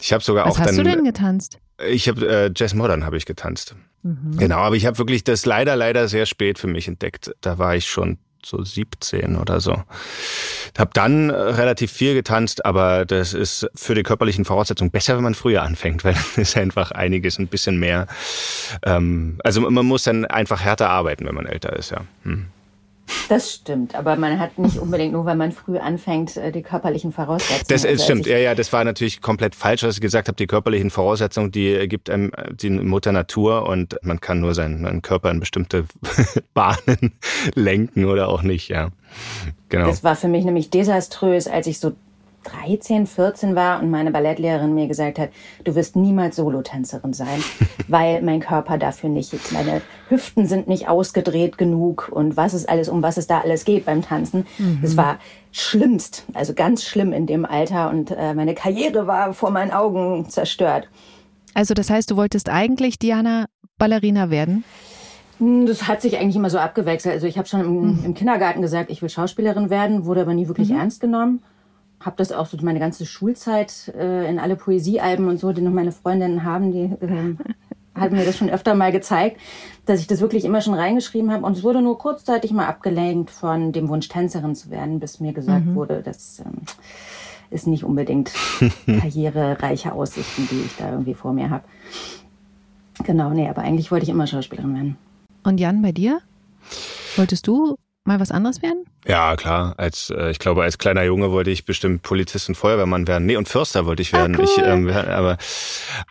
[0.00, 0.78] Ich habe sogar Was auch hast dann.
[0.78, 1.58] hast du denn getanzt?
[1.88, 3.76] Ich habe äh, Jazz Modern habe ich getanzt.
[4.02, 4.36] Mhm.
[4.38, 7.32] Genau, aber ich habe wirklich das leider leider sehr spät für mich entdeckt.
[7.40, 9.82] Da war ich schon so 17 oder so.
[10.76, 15.24] Hab dann äh, relativ viel getanzt, aber das ist für die körperlichen Voraussetzungen besser, wenn
[15.24, 18.06] man früher anfängt, weil dann ist einfach einiges ein bisschen mehr.
[18.84, 22.02] Ähm, also man muss dann einfach härter arbeiten, wenn man älter ist, ja.
[22.24, 22.46] Hm.
[23.28, 27.12] Das stimmt, aber man hat nicht unbedingt nur, weil man früh anfängt, äh, die körperlichen
[27.12, 27.64] Voraussetzungen.
[27.68, 30.36] Das ist, stimmt, ja, ja, das war natürlich komplett falsch, was ich gesagt habe.
[30.36, 35.02] Die körperlichen Voraussetzungen, die gibt einem die Mutter Natur und man kann nur seinen, seinen
[35.02, 35.84] Körper in bestimmte
[36.54, 37.12] Bahnen
[37.54, 38.90] lenken oder auch nicht, ja.
[39.68, 39.86] Genau.
[39.86, 41.92] Das war für mich nämlich desaströs, als ich so
[42.44, 45.30] 13, 14 war und meine Ballettlehrerin mir gesagt hat,
[45.64, 47.42] du wirst niemals Solotänzerin sein,
[47.88, 52.88] weil mein Körper dafür nicht, meine Hüften sind nicht ausgedreht genug und was ist alles,
[52.88, 54.46] um was es da alles geht beim Tanzen.
[54.58, 54.78] Mhm.
[54.82, 55.18] Das war
[55.50, 60.28] schlimmst, also ganz schlimm in dem Alter und äh, meine Karriere war vor meinen Augen
[60.28, 60.88] zerstört.
[61.54, 63.46] Also das heißt, du wolltest eigentlich Diana
[63.78, 64.64] Ballerina werden?
[65.38, 67.14] Hm, das hat sich eigentlich immer so abgewechselt.
[67.14, 68.04] Also ich habe schon im, mhm.
[68.04, 70.78] im, Kindergarten gesagt, ich will Schauspielerin werden, wurde aber nie wirklich mhm.
[70.78, 71.42] ernst genommen.
[72.04, 75.72] Habe das auch so meine ganze Schulzeit äh, in alle Poesiealben und so, die noch
[75.72, 77.36] meine Freundinnen haben, die äh,
[77.94, 79.40] hat mir das schon öfter mal gezeigt,
[79.86, 81.44] dass ich das wirklich immer schon reingeschrieben habe.
[81.46, 85.32] Und es wurde nur kurzzeitig mal abgelenkt von dem Wunsch, Tänzerin zu werden, bis mir
[85.32, 85.74] gesagt mhm.
[85.74, 86.62] wurde, das ähm,
[87.50, 88.32] ist nicht unbedingt
[88.86, 91.64] karrierereiche Aussichten, die ich da irgendwie vor mir habe.
[93.04, 94.96] Genau, nee, aber eigentlich wollte ich immer Schauspielerin werden.
[95.42, 96.20] Und Jan, bei dir?
[97.16, 98.84] Wolltest du mal was anderes werden?
[99.06, 99.74] Ja, klar.
[99.76, 103.26] Als äh, ich glaube, als kleiner Junge wollte ich bestimmt Polizist und Feuerwehrmann werden.
[103.26, 104.36] Nee, und Förster wollte ich ah, werden.
[104.36, 104.44] Ah, cool.
[104.44, 105.36] ich, ähm, aber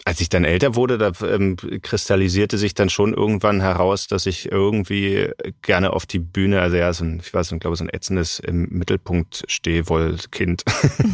[0.06, 4.52] als ich dann älter wurde, da ähm, kristallisierte sich dann schon irgendwann heraus, dass ich
[4.52, 5.30] irgendwie
[5.62, 8.40] gerne auf die Bühne, also ja, so ein, ich weiß, ich glaube, so ein ätzendes
[8.40, 10.64] im Mittelpunkt Stehwollkind.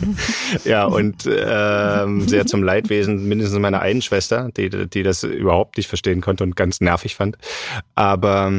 [0.65, 5.87] ja, und ähm, sehr zum Leidwesen mindestens meiner einen Schwester, die, die das überhaupt nicht
[5.87, 7.37] verstehen konnte und ganz nervig fand.
[7.95, 8.51] Aber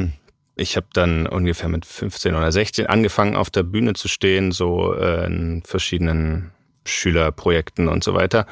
[0.55, 4.93] ich habe dann ungefähr mit 15 oder 16 angefangen, auf der Bühne zu stehen, so
[4.93, 6.51] äh, in verschiedenen
[6.85, 8.45] Schülerprojekten und so weiter.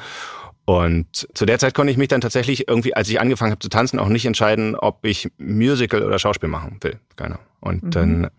[0.64, 3.68] Und zu der Zeit konnte ich mich dann tatsächlich irgendwie, als ich angefangen habe zu
[3.68, 7.00] tanzen, auch nicht entscheiden, ob ich Musical oder Schauspiel machen will.
[7.16, 7.38] Genau.
[7.58, 7.90] Und mhm.
[7.90, 8.30] dann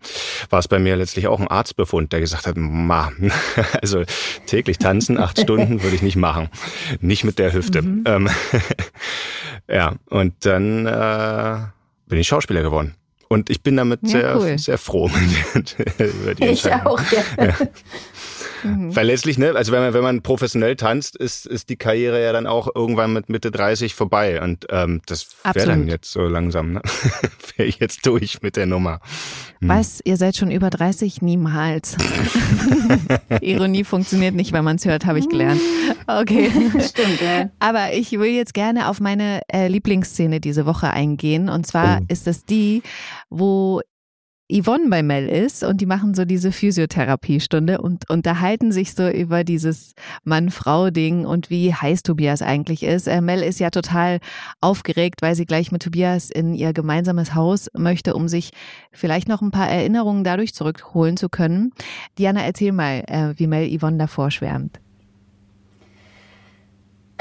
[0.48, 3.12] war es bei mir letztlich auch ein Arztbefund, der gesagt hat, ma,
[3.82, 4.04] also
[4.46, 6.48] täglich tanzen, acht Stunden würde ich nicht machen.
[7.00, 7.82] Nicht mit der Hüfte.
[7.82, 8.04] Mhm.
[8.06, 8.30] Ähm,
[9.68, 11.58] ja, und dann äh,
[12.06, 12.94] bin ich Schauspieler geworden.
[13.32, 14.58] Und ich bin damit ja, sehr, cool.
[14.58, 15.10] sehr froh
[15.98, 17.44] über die Ich auch, ja.
[17.44, 17.54] ja.
[18.62, 18.94] Mhm.
[18.94, 22.32] Weil letztlich, ne, also wenn man, wenn man professionell tanzt, ist, ist die Karriere ja
[22.32, 24.40] dann auch irgendwann mit Mitte 30 vorbei.
[24.40, 26.82] Und ähm, das wäre dann jetzt so langsam, ne?
[27.56, 29.00] wäre ich jetzt durch mit der Nummer.
[29.60, 29.68] Hm.
[29.68, 31.22] Was, ihr seid schon über 30?
[31.22, 31.96] Niemals.
[33.40, 35.60] Ironie funktioniert nicht, wenn man es hört, habe ich gelernt.
[36.06, 36.50] Okay.
[36.80, 37.50] Stimmt, ja.
[37.58, 41.48] Aber ich will jetzt gerne auf meine äh, Lieblingsszene diese Woche eingehen.
[41.48, 42.04] Und zwar oh.
[42.08, 42.82] ist es die,
[43.30, 43.80] wo
[44.50, 49.44] Yvonne bei Mel ist und die machen so diese Physiotherapiestunde und unterhalten sich so über
[49.44, 53.08] dieses Mann-Frau-Ding und wie heiß Tobias eigentlich ist.
[53.08, 54.18] Äh, Mel ist ja total
[54.60, 58.50] aufgeregt, weil sie gleich mit Tobias in ihr gemeinsames Haus möchte, um sich
[58.92, 61.72] vielleicht noch ein paar Erinnerungen dadurch zurückholen zu können.
[62.18, 64.80] Diana, erzähl mal, äh, wie Mel Yvonne davor schwärmt.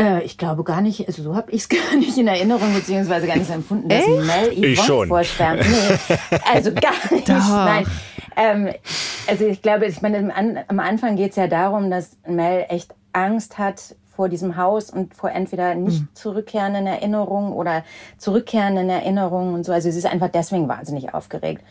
[0.02, 3.28] Äh, ich glaube gar nicht, also so habe ich es gar nicht in Erinnerung, beziehungsweise
[3.28, 4.58] gar nicht so empfunden, dass Echt?
[4.58, 5.62] Mel Yvonne vorschwärmt.
[5.62, 6.18] Nee,
[6.52, 7.86] also gar nicht, nein.
[8.36, 8.70] Ähm,
[9.28, 10.34] also ich glaube, ich meine,
[10.68, 15.14] am Anfang geht es ja darum, dass Mel echt Angst hat vor diesem Haus und
[15.14, 16.10] vor entweder nicht mhm.
[16.14, 17.84] zurückkehrenden Erinnerungen oder
[18.18, 19.72] zurückkehrenden Erinnerungen und so.
[19.72, 21.64] Also sie ist einfach deswegen wahnsinnig aufgeregt.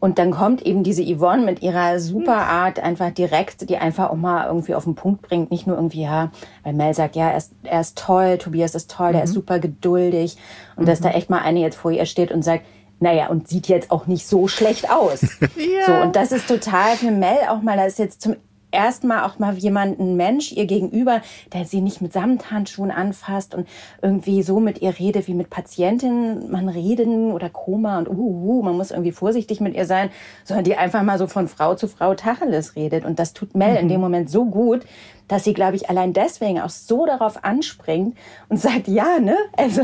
[0.00, 4.16] Und dann kommt eben diese Yvonne mit ihrer super Art einfach direkt, die einfach auch
[4.16, 5.50] mal irgendwie auf den Punkt bringt.
[5.50, 6.30] Nicht nur irgendwie, ja,
[6.62, 9.12] weil Mel sagt, ja, er ist, er ist toll, Tobias ist toll, mhm.
[9.14, 9.34] der ist mhm.
[9.34, 10.36] super geduldig.
[10.76, 10.86] Und mhm.
[10.86, 12.64] dass da echt mal eine jetzt vor ihr steht und sagt,
[13.00, 15.22] naja, und sieht jetzt auch nicht so schlecht aus.
[15.40, 15.86] ja.
[15.86, 18.36] So, und das ist total für Mel auch mal, das ist jetzt zum
[18.70, 23.66] erstmal auch mal jemand, ein Mensch ihr gegenüber, der sie nicht mit Samthandschuhen anfasst und
[24.02, 28.62] irgendwie so mit ihr redet wie mit Patientinnen, man reden oder Koma und uh, uh,
[28.62, 30.10] man muss irgendwie vorsichtig mit ihr sein,
[30.44, 33.04] sondern die einfach mal so von Frau zu Frau Tacheles redet.
[33.04, 33.78] Und das tut Mel mhm.
[33.78, 34.84] in dem Moment so gut,
[35.28, 38.16] dass sie, glaube ich, allein deswegen auch so darauf anspringt
[38.48, 39.36] und sagt, ja, ne?
[39.56, 39.82] Also,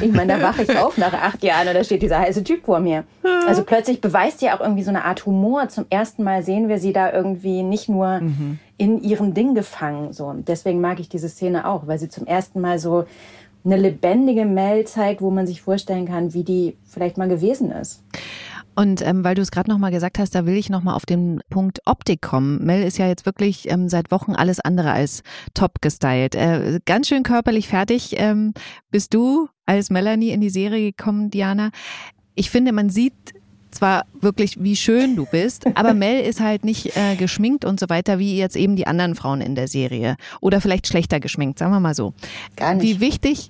[0.00, 2.64] ich meine, da wache ich auf nach acht Jahren und da steht dieser heiße Typ
[2.64, 3.04] vor mir.
[3.46, 5.68] Also plötzlich beweist sie auch irgendwie so eine Art Humor.
[5.68, 8.58] Zum ersten Mal sehen wir sie da irgendwie nicht nur mhm.
[8.76, 10.12] in ihrem Ding gefangen.
[10.12, 10.26] So.
[10.26, 13.04] Und deswegen mag ich diese Szene auch, weil sie zum ersten Mal so
[13.64, 18.02] eine lebendige Mel zeigt, wo man sich vorstellen kann, wie die vielleicht mal gewesen ist.
[18.74, 21.40] Und ähm, weil du es gerade nochmal gesagt hast, da will ich nochmal auf den
[21.50, 22.64] Punkt Optik kommen.
[22.64, 25.22] Mel ist ja jetzt wirklich ähm, seit Wochen alles andere als
[25.54, 26.34] top gestylt.
[26.34, 28.54] Äh, ganz schön körperlich fertig ähm,
[28.90, 31.70] bist du als Melanie in die Serie gekommen, Diana.
[32.34, 33.34] Ich finde, man sieht
[33.74, 37.88] zwar wirklich, wie schön du bist, aber Mel ist halt nicht äh, geschminkt und so
[37.88, 40.16] weiter, wie jetzt eben die anderen Frauen in der Serie.
[40.40, 42.14] Oder vielleicht schlechter geschminkt, sagen wir mal so.
[42.56, 42.84] Gar nicht.
[42.84, 43.48] Wie wichtig?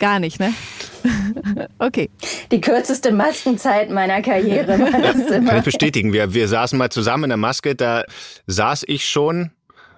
[0.00, 0.52] Gar nicht, ne?
[1.78, 2.10] okay.
[2.50, 4.78] Die kürzeste Maskenzeit meiner Karriere.
[4.78, 5.50] War das immer.
[5.50, 6.12] Kann ich bestätigen.
[6.12, 8.04] Wir, wir saßen mal zusammen in der Maske, da
[8.46, 9.50] saß ich schon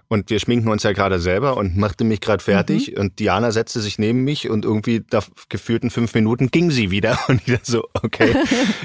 [0.08, 2.92] und wir schminken uns ja gerade selber und machte mich gerade fertig.
[2.92, 3.00] Mhm.
[3.00, 7.18] Und Diana setzte sich neben mich und irgendwie da gefühlten fünf Minuten ging sie wieder.
[7.28, 8.34] Und dachte so, okay,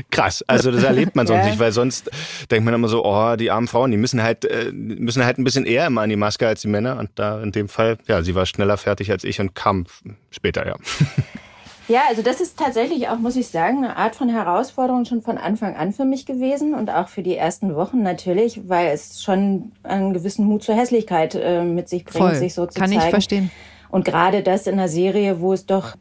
[0.09, 0.43] krass.
[0.47, 1.49] Also das erlebt man sonst ja.
[1.49, 2.09] nicht, weil sonst
[2.49, 5.43] denkt man immer so, oh, die armen Frauen, die müssen halt, äh, müssen halt ein
[5.43, 6.97] bisschen eher immer an die Maske als die Männer.
[6.97, 9.85] Und da in dem Fall, ja, sie war schneller fertig als ich und kam
[10.31, 10.75] später, ja.
[11.91, 15.37] Ja, also das ist tatsächlich auch, muss ich sagen, eine Art von Herausforderung schon von
[15.37, 19.73] Anfang an für mich gewesen und auch für die ersten Wochen natürlich, weil es schon
[19.83, 22.35] einen gewissen Mut zur Hässlichkeit äh, mit sich bringt, Voll.
[22.35, 22.99] sich so zu Kann zeigen.
[22.99, 23.51] Kann ich verstehen.
[23.89, 25.97] Und gerade das in einer Serie, wo es doch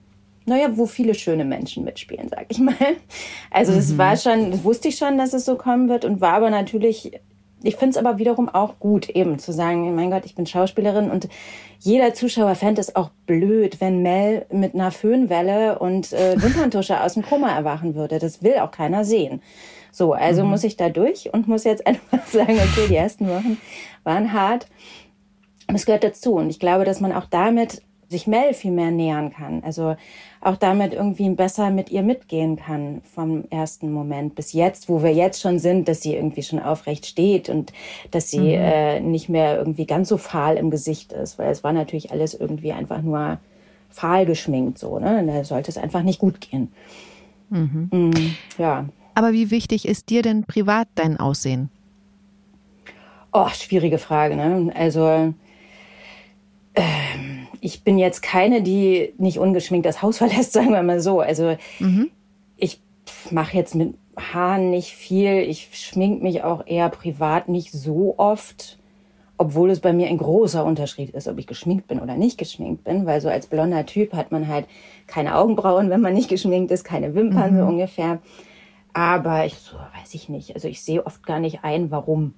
[0.47, 2.75] naja, wo viele schöne Menschen mitspielen, sag ich mal.
[3.51, 3.99] Also es mhm.
[3.99, 7.13] war schon, das wusste ich schon, dass es so kommen wird und war aber natürlich,
[7.63, 11.11] ich finde es aber wiederum auch gut, eben zu sagen, mein Gott, ich bin Schauspielerin
[11.11, 11.29] und
[11.79, 17.15] jeder Zuschauer fände es auch blöd, wenn Mel mit einer Föhnwelle und äh, Wimperntusche aus
[17.15, 18.19] dem Koma erwachen würde.
[18.19, 19.43] Das will auch keiner sehen.
[19.93, 20.51] So, also mhm.
[20.51, 23.59] muss ich da durch und muss jetzt einfach sagen, okay, die ersten Wochen
[24.05, 24.67] waren hart.
[25.69, 26.35] Und es gehört dazu.
[26.35, 29.63] Und ich glaube, dass man auch damit sich Mel viel mehr nähern kann.
[29.65, 29.95] Also
[30.41, 35.13] auch damit irgendwie besser mit ihr mitgehen kann vom ersten Moment bis jetzt, wo wir
[35.13, 37.73] jetzt schon sind, dass sie irgendwie schon aufrecht steht und
[38.11, 38.63] dass sie mhm.
[38.63, 42.35] äh, nicht mehr irgendwie ganz so fahl im Gesicht ist, weil es war natürlich alles
[42.35, 43.39] irgendwie einfach nur
[43.91, 45.25] fahl geschminkt so, ne?
[45.27, 46.73] Da sollte es einfach nicht gut gehen.
[47.51, 47.89] Mhm.
[47.93, 48.87] Mhm, ja.
[49.15, 51.71] Aber wie wichtig ist dir denn privat dein Aussehen?
[53.33, 54.73] Oh, schwierige Frage, ne?
[54.75, 55.33] Also
[56.75, 57.30] ähm,
[57.61, 61.21] ich bin jetzt keine, die nicht ungeschminkt das Haus verlässt, sagen wir mal so.
[61.21, 62.11] Also mhm.
[62.57, 62.81] ich
[63.31, 65.39] mache jetzt mit Haaren nicht viel.
[65.39, 68.79] Ich schmink mich auch eher privat nicht so oft,
[69.39, 72.85] obwohl es bei mir ein großer Unterschied ist, ob ich geschminkt bin oder nicht geschminkt
[72.85, 74.67] bin, weil so als blonder Typ hat man halt
[75.07, 77.59] keine Augenbrauen, wenn man nicht geschminkt ist, keine Wimpern mhm.
[77.59, 78.19] so ungefähr.
[78.93, 80.55] Aber ich so, weiß ich nicht.
[80.55, 82.35] Also ich sehe oft gar nicht ein, warum.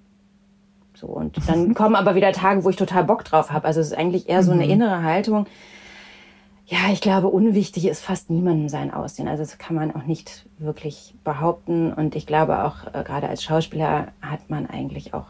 [1.03, 3.67] So, und dann kommen aber wieder Tage, wo ich total Bock drauf habe.
[3.67, 4.71] Also es ist eigentlich eher so eine mhm.
[4.71, 5.47] innere Haltung.
[6.67, 9.27] Ja, ich glaube, unwichtig ist fast niemandem sein Aussehen.
[9.27, 11.93] Also das kann man auch nicht wirklich behaupten.
[11.93, 15.27] Und ich glaube auch, äh, gerade als Schauspieler hat man eigentlich auch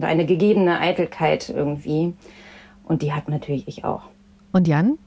[0.00, 2.14] eine gegebene Eitelkeit irgendwie.
[2.84, 4.02] Und die hat natürlich ich auch.
[4.52, 4.98] Und Jan?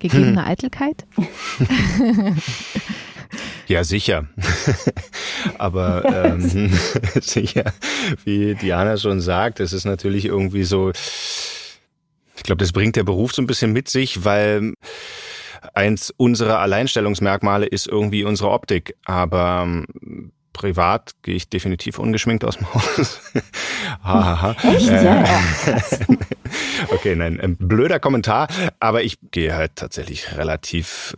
[0.00, 0.38] Gegebene hm.
[0.48, 1.06] Eitelkeit?
[3.68, 4.26] Ja, sicher.
[5.58, 6.70] Aber ähm,
[7.20, 7.72] sicher,
[8.24, 13.34] wie Diana schon sagt, es ist natürlich irgendwie so, ich glaube, das bringt der Beruf
[13.34, 14.74] so ein bisschen mit sich, weil
[15.74, 18.94] eins unserer Alleinstellungsmerkmale ist irgendwie unsere Optik.
[19.04, 23.20] Aber ähm, privat gehe ich definitiv ungeschminkt aus dem Haus.
[24.02, 24.56] Hahaha.
[24.74, 24.88] Echt?
[24.88, 25.24] Äh, ja.
[26.88, 28.48] okay, nein, ein blöder Kommentar,
[28.80, 31.14] aber ich gehe halt tatsächlich relativ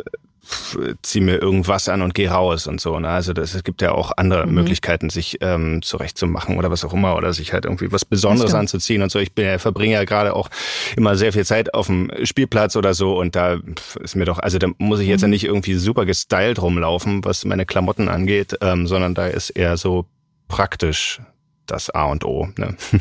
[1.03, 2.99] zieh mir irgendwas an und geh raus und so.
[2.99, 3.09] Ne?
[3.09, 4.55] Also das, es gibt ja auch andere mhm.
[4.55, 9.03] Möglichkeiten, sich ähm, zurechtzumachen oder was auch immer oder sich halt irgendwie was Besonderes anzuziehen
[9.03, 9.19] und so.
[9.19, 10.49] Ich bin ja, verbringe ja gerade auch
[10.97, 13.59] immer sehr viel Zeit auf dem Spielplatz oder so und da
[14.01, 15.27] ist mir doch, also da muss ich jetzt mhm.
[15.27, 19.77] ja nicht irgendwie super gestylt rumlaufen, was meine Klamotten angeht, ähm, sondern da ist eher
[19.77, 20.07] so
[20.49, 21.21] praktisch
[21.67, 22.49] das A und O.
[22.57, 22.77] Ne?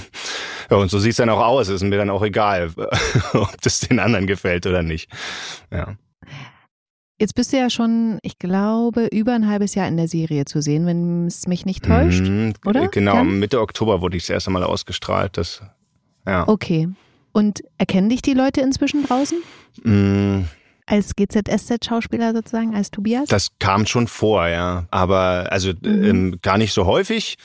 [0.69, 1.67] Ja, und so sieht's dann auch aus.
[1.67, 2.69] Ist mir dann auch egal,
[3.33, 5.09] ob das den anderen gefällt oder nicht.
[5.71, 5.95] Ja.
[7.19, 10.61] Jetzt bist du ja schon, ich glaube, über ein halbes Jahr in der Serie zu
[10.61, 12.87] sehen, wenn es mich nicht täuscht, mhm, oder?
[12.87, 13.39] Genau, Jan?
[13.39, 15.35] Mitte Oktober wurde ich das erste Mal ausgestrahlt.
[15.35, 15.61] Das,
[16.25, 16.47] ja.
[16.47, 16.87] Okay.
[17.33, 19.37] Und erkennen dich die Leute inzwischen draußen?
[19.83, 20.47] Mhm.
[20.85, 23.27] Als GZSZ-Schauspieler sozusagen, als Tobias?
[23.27, 24.87] Das kam schon vor, ja.
[24.89, 26.03] Aber also mhm.
[26.03, 27.35] ähm, gar nicht so häufig.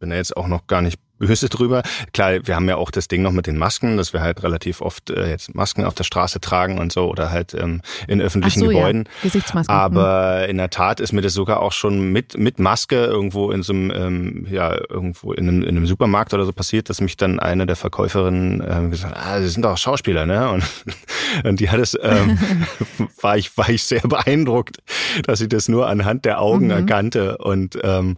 [0.00, 1.82] Bin ja jetzt auch noch gar nicht böse drüber.
[2.12, 4.80] Klar, wir haben ja auch das Ding noch mit den Masken, dass wir halt relativ
[4.80, 8.60] oft äh, jetzt Masken auf der Straße tragen und so oder halt ähm, in öffentlichen
[8.60, 9.04] so, Gebäuden.
[9.04, 9.10] Ja.
[9.22, 9.74] Gesichtsmasken.
[9.74, 10.50] Aber hm.
[10.50, 13.72] in der Tat ist mir das sogar auch schon mit mit Maske irgendwo in so
[13.72, 17.38] einem ähm, ja irgendwo in einem, in einem Supermarkt oder so passiert, dass mich dann
[17.38, 20.50] eine der Verkäuferinnen äh, gesagt, hat, ah, Sie sind doch Schauspieler, ne?
[20.50, 20.64] Und,
[21.44, 22.38] und die hat es ähm,
[23.20, 24.78] war ich war ich sehr beeindruckt,
[25.24, 26.70] dass sie das nur anhand der Augen mhm.
[26.70, 28.16] erkannte und ähm,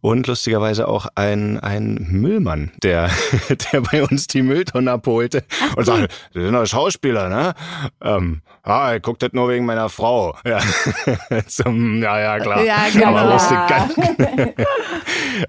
[0.00, 3.10] und lustigerweise auch ein ein Müllmann, der,
[3.72, 7.54] der bei uns die Mülltonnen abholte Ach, und sagte, Sie sind doch Schauspieler, ne?
[8.00, 10.36] Ähm, ah, er guckt das nur wegen meiner Frau.
[10.44, 10.60] Ja,
[11.46, 12.64] Zum, ja, ja, klar.
[12.64, 13.08] Ja, genau.
[13.08, 14.56] Aber lustig.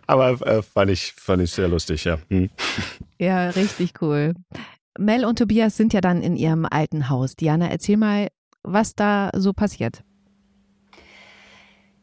[0.07, 2.17] Aber äh, fand, ich, fand ich sehr lustig, ja.
[2.29, 2.49] Hm.
[3.19, 4.33] Ja, richtig cool.
[4.97, 7.35] Mel und Tobias sind ja dann in ihrem alten Haus.
[7.35, 8.27] Diana, erzähl mal,
[8.63, 10.03] was da so passiert.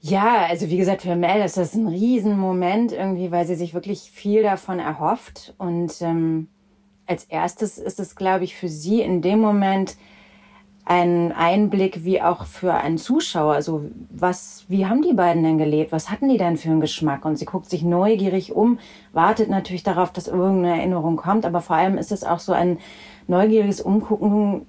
[0.03, 4.11] Ja, also wie gesagt, für Mel ist das ein Riesenmoment irgendwie, weil sie sich wirklich
[4.11, 5.55] viel davon erhofft.
[5.59, 6.49] Und ähm,
[7.07, 9.97] als erstes ist es, glaube ich, für sie in dem Moment
[10.87, 13.53] ein Einblick wie auch für einen Zuschauer.
[13.53, 15.93] Also was, wie haben die beiden denn gelebt?
[15.93, 17.27] Was hatten die denn für einen Geschmack?
[17.27, 18.79] Und sie guckt sich neugierig um,
[19.13, 21.45] wartet natürlich darauf, dass irgendeine Erinnerung kommt.
[21.45, 22.79] Aber vor allem ist es auch so ein
[23.29, 24.67] neugieriges Umgucken,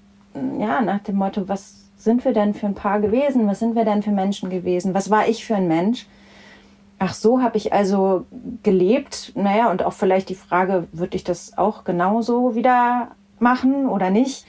[0.59, 3.47] ja, nach dem Motto, was sind wir denn für ein Paar gewesen?
[3.47, 4.93] Was sind wir denn für Menschen gewesen?
[4.93, 6.07] Was war ich für ein Mensch?
[6.99, 8.25] Ach so, habe ich also
[8.63, 9.31] gelebt.
[9.35, 13.09] Naja, und auch vielleicht die Frage, würde ich das auch genauso wieder
[13.39, 14.45] machen oder nicht?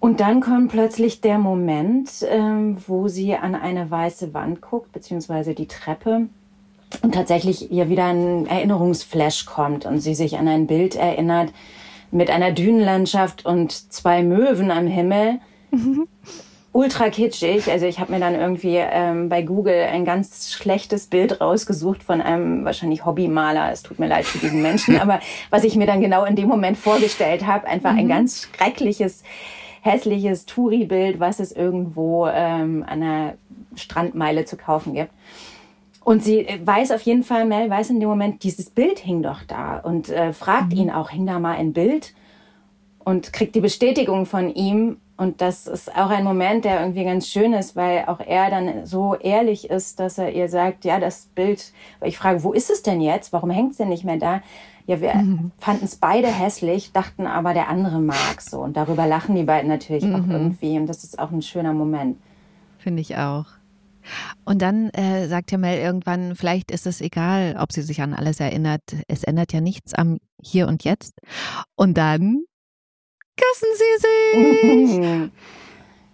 [0.00, 5.54] Und dann kommt plötzlich der Moment, ähm, wo sie an eine weiße Wand guckt, beziehungsweise
[5.54, 6.28] die Treppe.
[7.02, 11.52] Und tatsächlich ihr wieder ein Erinnerungsflash kommt und sie sich an ein Bild erinnert,
[12.10, 15.40] mit einer Dünenlandschaft und zwei Möwen am Himmel.
[16.72, 17.70] Ultra kitschig.
[17.70, 22.20] Also ich habe mir dann irgendwie ähm, bei Google ein ganz schlechtes Bild rausgesucht von
[22.20, 23.72] einem wahrscheinlich Hobbymaler.
[23.72, 26.48] Es tut mir leid für diesen Menschen, aber was ich mir dann genau in dem
[26.48, 29.24] Moment vorgestellt habe, einfach ein ganz schreckliches,
[29.80, 33.34] hässliches Touri-Bild, was es irgendwo ähm, an einer
[33.74, 35.10] Strandmeile zu kaufen gibt.
[36.04, 39.22] Und sie äh, weiß auf jeden Fall, Mel weiß in dem Moment, dieses Bild hing
[39.22, 42.14] doch da und äh, fragt ihn auch, hing da mal ein Bild
[43.04, 44.98] und kriegt die Bestätigung von ihm.
[45.18, 48.86] Und das ist auch ein Moment, der irgendwie ganz schön ist, weil auch er dann
[48.86, 52.70] so ehrlich ist, dass er ihr sagt, ja, das Bild, weil ich frage, wo ist
[52.70, 53.32] es denn jetzt?
[53.32, 54.40] Warum hängt es denn nicht mehr da?
[54.86, 55.50] Ja, wir Mhm.
[55.58, 58.60] fanden es beide hässlich, dachten aber, der andere mag so.
[58.60, 60.30] Und darüber lachen die beiden natürlich auch Mhm.
[60.30, 60.78] irgendwie.
[60.78, 62.16] Und das ist auch ein schöner Moment.
[62.78, 63.46] Finde ich auch.
[64.44, 68.14] Und dann äh, sagt ja Mel irgendwann, vielleicht ist es egal, ob sie sich an
[68.14, 68.80] alles erinnert.
[69.08, 71.18] Es ändert ja nichts am Hier und Jetzt.
[71.74, 72.44] Und dann
[73.38, 75.30] küssen sie sich.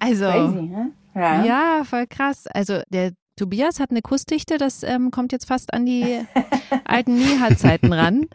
[0.01, 0.91] Also, Crazy, ne?
[1.15, 1.45] Ja.
[1.45, 2.47] ja, voll krass.
[2.49, 6.21] Also der Tobias hat eine Kussdichte, das ähm, kommt jetzt fast an die
[6.85, 8.27] alten Nihat-Zeiten ran.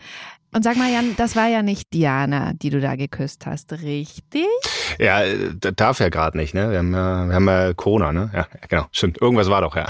[0.52, 4.48] Und sag mal, Jan, das war ja nicht Diana, die du da geküsst hast, richtig?
[4.98, 6.72] Ja, äh, darf ja gerade nicht, ne?
[6.72, 8.32] Wir haben, ja, wir haben ja Corona, ne?
[8.34, 9.22] Ja, genau, stimmt.
[9.22, 9.88] Irgendwas war doch, ja.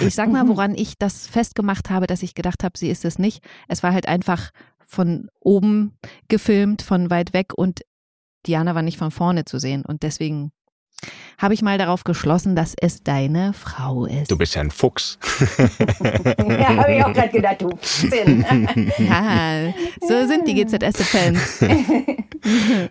[0.00, 3.18] Ich sag mal, woran ich das festgemacht habe, dass ich gedacht habe, sie ist es
[3.18, 3.42] nicht.
[3.66, 4.50] Es war halt einfach
[4.92, 5.96] von oben
[6.28, 7.80] gefilmt, von weit weg und
[8.46, 9.84] Diana war nicht von vorne zu sehen.
[9.86, 10.52] Und deswegen
[11.38, 14.30] habe ich mal darauf geschlossen, dass es deine Frau ist.
[14.30, 15.18] Du bist ja ein Fuchs.
[16.02, 17.70] Ja, habe ich auch gerade gedacht, du.
[19.02, 21.62] Ja, so sind die GZS-Fans.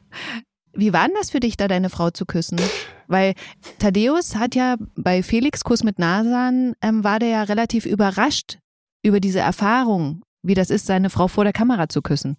[0.74, 2.60] Wie war denn das für dich, da deine Frau zu küssen?
[3.08, 3.34] Weil
[3.80, 8.58] Thaddeus hat ja bei Felix Kuss mit Nasan, ähm, war der ja relativ überrascht
[9.04, 12.38] über diese Erfahrung, wie das ist, seine Frau vor der Kamera zu küssen.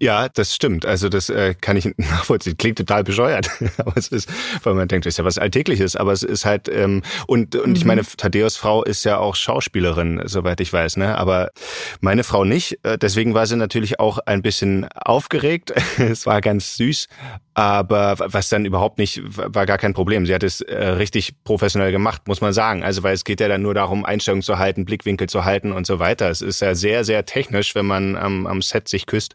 [0.00, 0.84] Ja, das stimmt.
[0.84, 2.56] Also das äh, kann ich nachvollziehen.
[2.56, 4.28] Klingt total bescheuert, aber es ist,
[4.64, 5.96] weil man denkt, das ist ja was Alltägliches.
[5.96, 10.22] Aber es ist halt ähm, und und ich meine, Thaddeus Frau ist ja auch Schauspielerin,
[10.24, 10.96] soweit ich weiß.
[10.96, 11.50] Ne, aber
[12.00, 12.78] meine Frau nicht.
[12.82, 15.72] Äh, Deswegen war sie natürlich auch ein bisschen aufgeregt.
[15.98, 17.06] es war ganz süß,
[17.56, 20.26] aber was dann überhaupt nicht war gar kein Problem.
[20.26, 22.84] Sie hat es äh, richtig professionell gemacht, muss man sagen.
[22.84, 25.86] Also weil es geht ja dann nur darum, Einstellungen zu halten, Blickwinkel zu halten und
[25.86, 26.28] so weiter.
[26.28, 29.34] Es ist ja sehr sehr technisch, wenn man am, am Set sich küsst.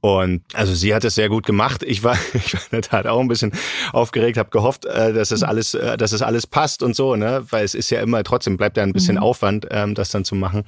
[0.00, 1.84] Und also sie hat es sehr gut gemacht.
[1.84, 3.52] Ich war, ich war in der Tat auch ein bisschen
[3.92, 7.44] aufgeregt, habe gehofft, äh, dass es alles, äh, dass es alles passt und so, ne?
[7.50, 10.34] Weil es ist ja immer trotzdem bleibt ja ein bisschen Aufwand, ähm, das dann zu
[10.34, 10.64] machen.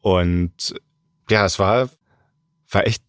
[0.00, 0.74] Und
[1.28, 1.90] ja, es war
[2.70, 3.02] war echt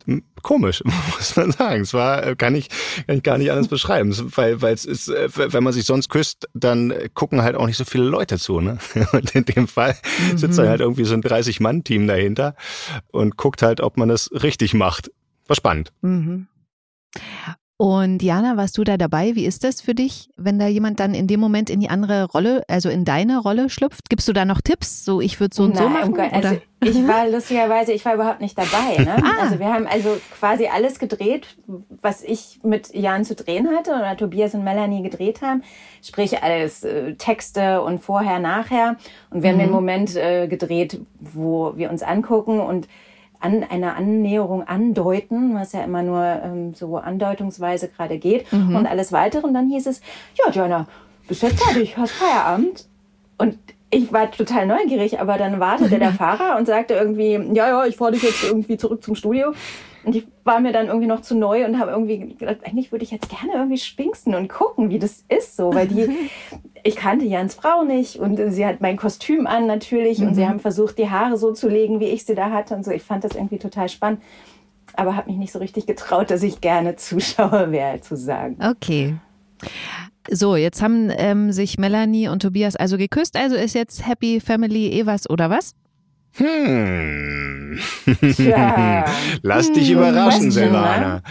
[0.44, 0.84] komisch,
[1.18, 1.82] muss man sagen.
[1.82, 2.70] Es war, äh, kann ich,
[3.08, 4.10] kann ich gar nicht anders beschreiben.
[4.12, 7.56] Es- Weil, weil es ist, äh, wenn man sich sonst küsst, dann äh, gucken halt
[7.56, 8.78] auch nicht so viele Leute zu, ne?
[9.14, 9.96] Und in dem Fall
[10.36, 12.56] sitzt dann halt irgendwie so ein 30-Mann-Team dahinter
[13.12, 15.12] und guckt halt, ob man das richtig macht.
[15.48, 15.92] War spannend.
[16.02, 16.48] Mhm.
[17.80, 19.36] Und Diana, warst du da dabei?
[19.36, 22.24] Wie ist das für dich, wenn da jemand dann in dem Moment in die andere
[22.24, 24.10] Rolle, also in deine Rolle schlüpft?
[24.10, 25.06] Gibst du da noch Tipps?
[25.06, 26.08] So, ich würde so und so Nein, machen?
[26.10, 29.04] um Gott, also ich war lustigerweise, ich war überhaupt nicht dabei.
[29.04, 29.18] Ne?
[29.24, 29.44] Ah.
[29.44, 31.56] Also wir haben also quasi alles gedreht,
[32.02, 35.62] was ich mit Jan zu drehen hatte oder Tobias und Melanie gedreht haben.
[36.02, 38.96] Sprich alles äh, Texte und vorher, nachher.
[39.30, 39.62] Und wir haben Mhm.
[39.62, 42.88] den Moment äh, gedreht, wo wir uns angucken und
[43.40, 48.76] an eine Annäherung andeuten, was ja immer nur ähm, so andeutungsweise gerade geht Mhm.
[48.76, 49.46] und alles weitere.
[49.46, 50.02] Und dann hieß es,
[50.44, 50.88] ja, Jana,
[51.28, 52.88] bist jetzt fertig, hast Feierabend.
[53.38, 53.58] Und
[53.90, 57.96] ich war total neugierig, aber dann wartete der Fahrer und sagte irgendwie, ja, ja, ich
[57.98, 59.54] fahre dich jetzt irgendwie zurück zum Studio.
[60.04, 63.04] Und ich war mir dann irgendwie noch zu neu und habe irgendwie gedacht, eigentlich würde
[63.04, 66.10] ich jetzt gerne irgendwie spinksen und gucken, wie das ist so, weil die,
[66.84, 70.60] ich kannte Jans Frau nicht und sie hat mein Kostüm an natürlich und sie haben
[70.60, 72.92] versucht, die Haare so zu legen, wie ich sie da hatte und so.
[72.92, 74.22] Ich fand das irgendwie total spannend,
[74.94, 78.58] aber habe mich nicht so richtig getraut, dass ich gerne Zuschauer wäre, zu sagen.
[78.64, 79.16] Okay.
[80.30, 83.38] So, jetzt haben ähm, sich Melanie und Tobias also geküsst.
[83.38, 85.74] Also ist jetzt Happy Family Evas oder was?
[86.38, 87.80] Hm.
[88.36, 89.06] Tja.
[89.42, 91.22] Lass dich Hm, überraschen, du, Silvana.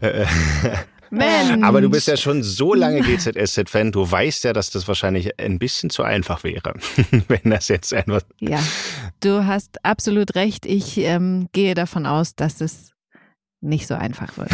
[1.10, 1.62] Mensch.
[1.64, 5.58] Aber du bist ja schon so lange GZSZ-Fan, du weißt ja, dass das wahrscheinlich ein
[5.60, 6.74] bisschen zu einfach wäre,
[7.28, 8.22] wenn das jetzt einfach.
[8.40, 8.58] Ja,
[9.20, 10.66] du hast absolut recht.
[10.66, 12.90] Ich ähm, gehe davon aus, dass es
[13.60, 14.50] nicht so einfach wird.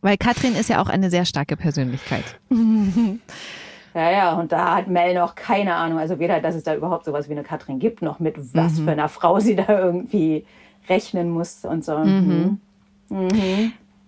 [0.00, 2.24] Weil Katrin ist ja auch eine sehr starke Persönlichkeit.
[3.94, 5.98] Ja, ja, und da hat Mel noch keine Ahnung.
[5.98, 8.90] Also weder, dass es da überhaupt sowas wie eine Katrin gibt, noch mit was für
[8.90, 10.44] einer Frau sie da irgendwie
[10.88, 11.98] rechnen muss und so.
[11.98, 12.58] Mhm.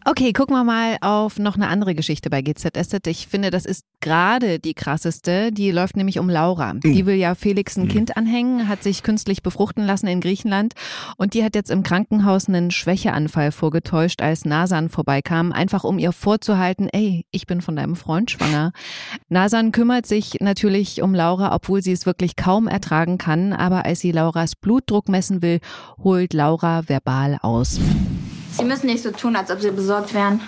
[0.08, 3.04] Okay, gucken wir mal auf noch eine andere Geschichte bei GZSZ.
[3.08, 5.50] Ich finde, das ist gerade die krasseste.
[5.50, 6.74] Die läuft nämlich um Laura.
[6.74, 6.80] Mhm.
[6.80, 7.88] Die will ja Felix ein mhm.
[7.88, 10.74] Kind anhängen, hat sich künstlich befruchten lassen in Griechenland
[11.16, 16.12] und die hat jetzt im Krankenhaus einen Schwächeanfall vorgetäuscht, als Nasan vorbeikam, einfach um ihr
[16.12, 18.70] vorzuhalten, ey, ich bin von deinem Freund schwanger.
[19.28, 23.98] Nasan kümmert sich natürlich um Laura, obwohl sie es wirklich kaum ertragen kann, aber als
[23.98, 25.58] sie Lauras Blutdruck messen will,
[25.98, 27.80] holt Laura verbal aus.
[28.56, 30.40] Sie müssen nicht so tun, als ob Sie besorgt wären.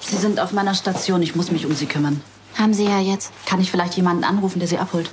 [0.00, 1.22] Sie sind auf meiner Station.
[1.22, 2.20] Ich muss mich um Sie kümmern.
[2.56, 3.32] Haben Sie ja jetzt.
[3.44, 5.12] Kann ich vielleicht jemanden anrufen, der Sie abholt?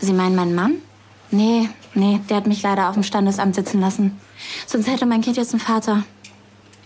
[0.00, 0.82] Sie meinen meinen Mann?
[1.30, 4.20] Nee, nee, der hat mich leider auf dem Standesamt sitzen lassen.
[4.66, 6.02] Sonst hätte mein Kind jetzt einen Vater.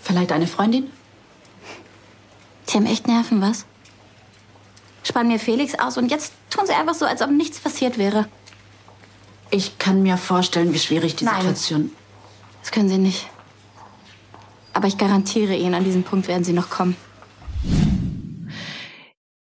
[0.03, 0.91] Vielleicht eine Freundin?
[2.67, 3.65] Sie haben echt Nerven, was?
[5.03, 8.27] Spannen mir Felix aus und jetzt tun Sie einfach so, als ob nichts passiert wäre.
[9.51, 11.37] Ich kann mir vorstellen, wie schwierig die Nein.
[11.37, 11.91] Situation.
[12.61, 13.29] Das können Sie nicht.
[14.75, 16.97] Aber ich garantiere Ihnen, an diesem Punkt werden Sie noch kommen.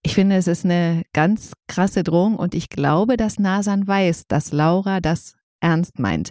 [0.03, 4.53] Ich finde, es ist eine ganz krasse Drohung und ich glaube, dass Nasan weiß, dass
[4.53, 6.31] Laura das ernst meint.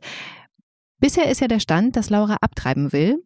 [1.00, 3.24] Bisher ist ja der Stand, dass Laura abtreiben will.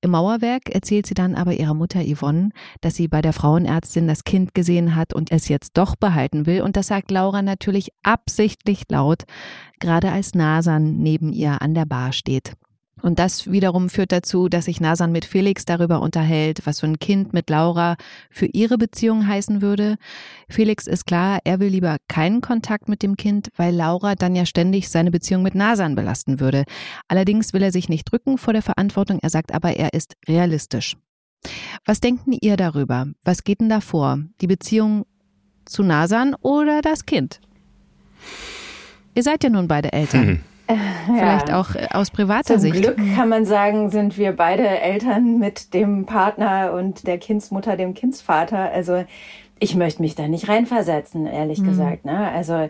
[0.00, 2.50] Im Mauerwerk erzählt sie dann aber ihrer Mutter Yvonne,
[2.80, 6.62] dass sie bei der Frauenärztin das Kind gesehen hat und es jetzt doch behalten will.
[6.62, 9.24] Und das sagt Laura natürlich absichtlich laut,
[9.80, 12.54] gerade als Nasan neben ihr an der Bar steht.
[13.02, 16.98] Und das wiederum führt dazu, dass sich Nasan mit Felix darüber unterhält, was so ein
[16.98, 17.96] Kind mit Laura
[18.30, 19.96] für ihre Beziehung heißen würde.
[20.48, 24.46] Felix ist klar, er will lieber keinen Kontakt mit dem Kind, weil Laura dann ja
[24.46, 26.64] ständig seine Beziehung mit Nasan belasten würde.
[27.06, 30.96] Allerdings will er sich nicht drücken vor der Verantwortung, er sagt aber, er ist realistisch.
[31.84, 33.06] Was denken ihr darüber?
[33.22, 34.18] Was geht denn da vor?
[34.40, 35.06] Die Beziehung
[35.64, 37.40] zu Nasan oder das Kind?
[39.14, 40.26] Ihr seid ja nun beide Eltern.
[40.26, 40.40] Mhm.
[41.06, 42.74] Vielleicht auch äh, aus privater Zum Sicht.
[42.74, 47.76] Zum Glück kann man sagen, sind wir beide Eltern mit dem Partner und der Kindsmutter,
[47.76, 48.70] dem Kindsvater.
[48.70, 49.04] Also
[49.58, 51.68] ich möchte mich da nicht reinversetzen, ehrlich mhm.
[51.68, 52.04] gesagt.
[52.04, 52.30] Ne?
[52.30, 52.68] Also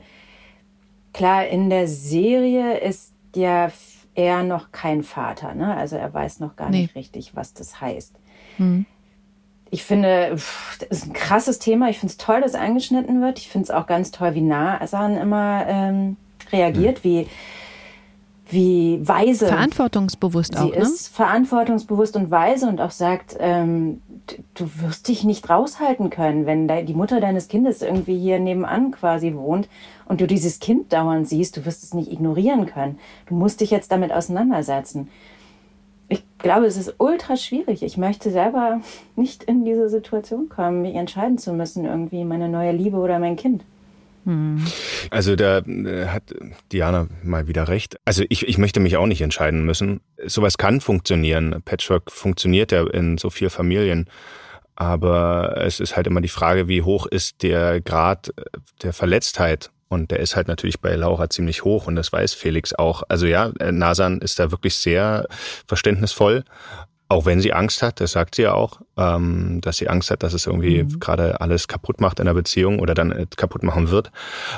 [1.13, 3.71] klar, in der Serie ist ja
[4.15, 5.55] er noch kein Vater.
[5.55, 5.77] Ne?
[5.77, 6.83] Also er weiß noch gar nee.
[6.83, 8.15] nicht richtig, was das heißt.
[8.59, 8.87] Mhm.
[9.71, 11.91] Ich finde, das ist ein krasses Thema.
[11.91, 13.39] Ich finde es toll, dass angeschnitten wird.
[13.39, 16.17] Ich finde es auch ganz toll, wie nah Asan immer ähm,
[16.53, 17.05] reagiert, mhm.
[17.05, 17.27] wie
[18.51, 19.47] wie weise.
[19.47, 20.77] Verantwortungsbewusst sie auch, ne?
[20.77, 21.09] ist.
[21.09, 24.01] Verantwortungsbewusst und weise und auch sagt, ähm,
[24.55, 29.35] du wirst dich nicht raushalten können, wenn die Mutter deines Kindes irgendwie hier nebenan quasi
[29.35, 29.69] wohnt
[30.07, 32.99] und du dieses Kind dauernd siehst, du wirst es nicht ignorieren können.
[33.27, 35.09] Du musst dich jetzt damit auseinandersetzen.
[36.09, 37.83] Ich glaube, es ist ultra schwierig.
[37.83, 38.81] Ich möchte selber
[39.15, 43.37] nicht in diese Situation kommen, mich entscheiden zu müssen, irgendwie meine neue Liebe oder mein
[43.37, 43.63] Kind.
[44.29, 44.63] Hm.
[45.09, 46.35] Also da äh, hat
[46.71, 47.97] Diana mal wieder recht.
[48.05, 50.03] Also ich, ich möchte mich auch nicht entscheiden müssen.
[50.27, 51.63] Sowas kann funktionieren.
[51.65, 54.11] Patchwork funktioniert ja in so vielen Familien.
[54.77, 58.35] Aber es ist halt immer die Frage, wie hoch ist der Grad
[58.83, 62.75] der Verletztheit und der ist halt natürlich bei Laura ziemlich hoch und das weiß Felix
[62.75, 63.03] auch.
[63.09, 65.27] Also ja, Nasan ist da wirklich sehr
[65.67, 66.45] verständnisvoll.
[67.11, 70.23] Auch wenn sie Angst hat, das sagt sie ja auch, ähm, dass sie Angst hat,
[70.23, 71.01] dass es irgendwie mhm.
[71.01, 74.11] gerade alles kaputt macht in der Beziehung oder dann äh, kaputt machen wird.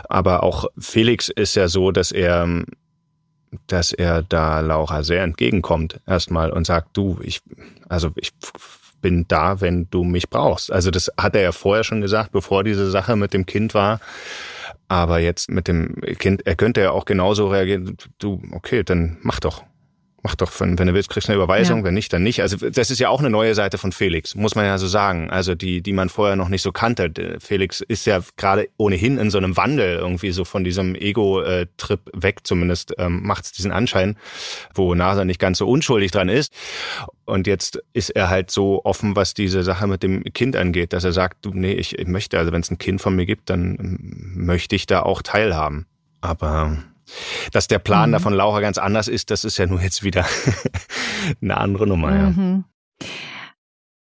[0.08, 2.64] Aber auch Felix ist ja so, dass er
[3.66, 7.40] dass er da Laura sehr entgegenkommt erstmal und sagt, du, ich,
[7.88, 8.30] also ich
[9.00, 10.70] bin da, wenn du mich brauchst.
[10.70, 14.00] Also das hat er ja vorher schon gesagt, bevor diese Sache mit dem Kind war.
[14.88, 19.40] Aber jetzt mit dem Kind, er könnte ja auch genauso reagieren, du, okay, dann mach
[19.40, 19.62] doch
[20.22, 21.84] mach doch, wenn, wenn du willst, kriegst du eine Überweisung, ja.
[21.84, 22.42] wenn nicht, dann nicht.
[22.42, 25.30] Also das ist ja auch eine neue Seite von Felix, muss man ja so sagen.
[25.30, 27.38] Also die, die man vorher noch nicht so kannte.
[27.40, 32.40] Felix ist ja gerade ohnehin in so einem Wandel irgendwie so von diesem Ego-Trip weg,
[32.44, 34.16] zumindest ähm, macht es diesen Anschein,
[34.74, 36.52] wo NASA nicht ganz so unschuldig dran ist.
[37.24, 41.04] Und jetzt ist er halt so offen, was diese Sache mit dem Kind angeht, dass
[41.04, 43.50] er sagt, du, nee, ich, ich möchte, also wenn es ein Kind von mir gibt,
[43.50, 45.86] dann ähm, möchte ich da auch teilhaben.
[46.20, 46.76] Aber
[47.52, 48.12] dass der Plan mhm.
[48.14, 50.26] da von Laura ganz anders ist, das ist ja nur jetzt wieder
[51.42, 52.14] eine andere Nummer.
[52.14, 52.30] Ja.
[52.30, 52.64] Mhm.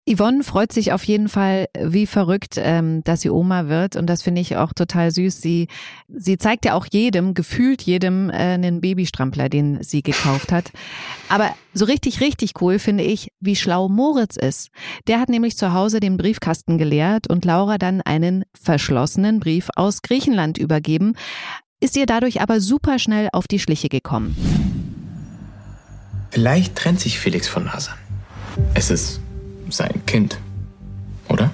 [0.10, 3.98] Yvonne freut sich auf jeden Fall wie verrückt, ähm, dass sie Oma wird.
[3.98, 5.42] Und das finde ich auch total süß.
[5.42, 5.68] Sie,
[6.08, 10.72] sie zeigt ja auch jedem, gefühlt jedem, äh, einen Babystrampler, den sie gekauft hat.
[11.28, 14.70] Aber so richtig, richtig cool finde ich, wie schlau Moritz ist.
[15.08, 20.02] Der hat nämlich zu Hause den Briefkasten geleert und Laura dann einen verschlossenen Brief aus
[20.02, 21.16] Griechenland übergeben
[21.80, 24.36] ist ihr dadurch aber super schnell auf die Schliche gekommen.
[26.32, 27.98] Vielleicht trennt sich Felix von Nasan.
[28.74, 29.22] Es ist
[29.70, 30.40] sein Kind,
[31.30, 31.52] oder?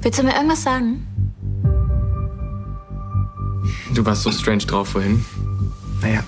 [0.00, 1.06] Willst du mir irgendwas sagen?
[3.94, 5.24] Du warst so strange drauf vorhin.
[6.00, 6.22] Naja,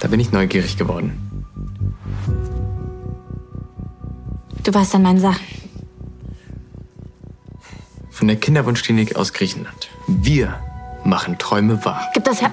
[0.00, 1.12] da bin ich neugierig geworden.
[4.62, 5.63] Du warst an meinen Sachen.
[8.14, 9.88] Von der Kinderwunschklinik aus Griechenland.
[10.06, 10.60] Wir
[11.04, 12.12] machen Träume wahr.
[12.14, 12.52] Gib das her.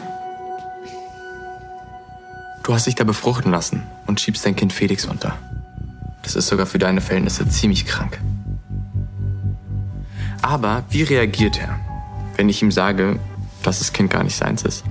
[2.64, 5.38] Du hast dich da befruchten lassen und schiebst dein Kind Felix unter.
[6.24, 8.20] Das ist sogar für deine Verhältnisse ziemlich krank.
[10.42, 11.80] Aber wie reagiert er,
[12.38, 13.20] wenn ich ihm sage,
[13.62, 14.84] dass das Kind gar nicht seins ist?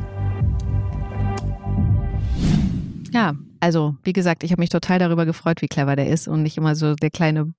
[3.13, 6.45] Ja, also wie gesagt, ich habe mich total darüber gefreut, wie clever der ist und
[6.45, 7.55] nicht immer so der kleine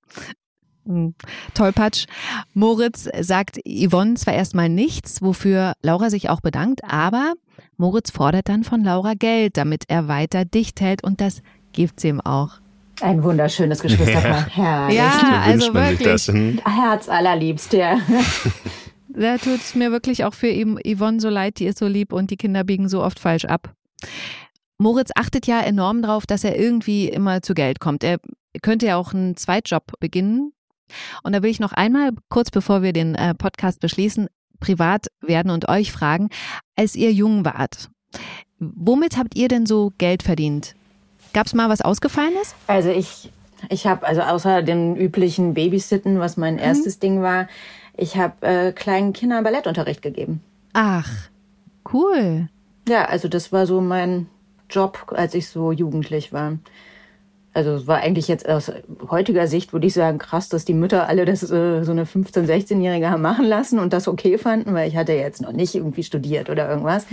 [1.54, 2.06] Tollpatsch.
[2.54, 7.34] Moritz sagt Yvonne zwar erstmal nichts, wofür Laura sich auch bedankt, aber
[7.76, 12.08] Moritz fordert dann von Laura Geld, damit er weiter dicht hält und das gibt sie
[12.08, 12.60] ihm auch.
[13.00, 14.46] Ein wunderschönes Geschwisterpaar.
[14.50, 14.96] Herrlich.
[14.96, 16.08] Ja, also wirklich.
[16.08, 16.60] Das, hm?
[16.64, 17.98] Herz allerliebst, ja.
[19.08, 22.30] Da tut es mir wirklich auch für Yvonne so leid, die ist so lieb und
[22.30, 23.74] die Kinder biegen so oft falsch ab.
[24.78, 28.04] Moritz achtet ja enorm darauf, dass er irgendwie immer zu Geld kommt.
[28.04, 28.18] Er
[28.62, 30.52] könnte ja auch einen Zweitjob beginnen.
[31.22, 34.28] Und da will ich noch einmal, kurz bevor wir den äh, Podcast beschließen,
[34.60, 36.28] privat werden und euch fragen,
[36.76, 37.90] als ihr jung wart,
[38.58, 40.74] womit habt ihr denn so Geld verdient?
[41.32, 42.54] Gab es mal was Ausgefallenes?
[42.66, 43.32] Also ich,
[43.68, 47.48] ich habe, also außer dem üblichen Babysitten, was mein erstes Ding war,
[47.96, 50.42] ich habe äh, kleinen Kindern Ballettunterricht gegeben.
[50.72, 51.10] Ach,
[51.92, 52.48] cool.
[52.88, 54.28] Ja, also das war so mein
[54.70, 56.58] Job, als ich so jugendlich war.
[57.54, 58.72] Also es war eigentlich jetzt aus
[59.10, 62.46] heutiger Sicht, würde ich sagen, krass, dass die Mütter alle das äh, so eine 15-,
[62.46, 66.02] 16-Jährige haben machen lassen und das okay fanden, weil ich hatte jetzt noch nicht irgendwie
[66.02, 67.06] studiert oder irgendwas.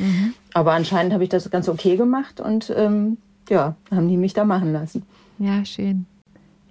[0.54, 3.18] Aber anscheinend habe ich das ganz okay gemacht und ähm,
[3.50, 5.04] ja, haben die mich da machen lassen.
[5.40, 6.06] Ja, schön.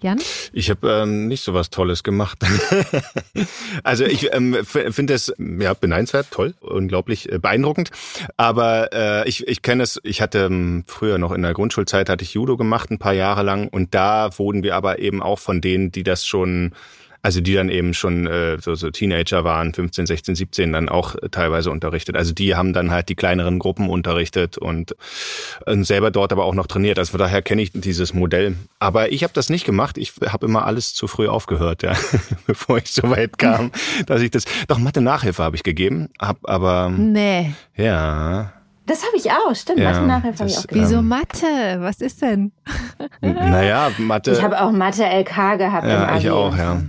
[0.01, 0.19] Jan?
[0.53, 2.39] Ich habe ähm, nicht so was Tolles gemacht.
[3.83, 7.91] also ich ähm, finde es ja beneidenswert, toll, unglaublich äh, beeindruckend.
[8.37, 10.01] Aber äh, ich, ich kenne es.
[10.05, 13.43] Ich hatte ähm, früher noch in der Grundschulzeit hatte ich Judo gemacht ein paar Jahre
[13.43, 16.73] lang und da wurden wir aber eben auch von denen, die das schon
[17.23, 21.17] also die dann eben schon äh, so, so Teenager waren, 15, 16, 17, dann auch
[21.31, 22.17] teilweise unterrichtet.
[22.17, 24.95] Also die haben dann halt die kleineren Gruppen unterrichtet und,
[25.67, 26.99] und selber dort aber auch noch trainiert.
[26.99, 28.57] Also von daher kenne ich dieses Modell.
[28.79, 29.99] Aber ich habe das nicht gemacht.
[29.99, 31.95] Ich habe immer alles zu früh aufgehört, ja,
[32.47, 33.73] bevor ich so weit kam,
[34.07, 34.45] dass ich das.
[34.69, 37.53] Doch Mathe-Nachhilfe habe ich gegeben, hab aber Nee.
[37.77, 38.53] Ja.
[38.89, 39.81] Das habe ich auch, stimmt.
[39.81, 40.87] Ja, Mathe nachher habe ich auch gegeben.
[40.87, 41.77] Wieso Mathe?
[41.79, 42.53] Was ist denn?
[43.21, 44.33] Naja, Mathe.
[44.33, 46.19] Ich habe auch Mathe LK gehabt im ja, Abi.
[46.19, 46.83] ich auch, ja.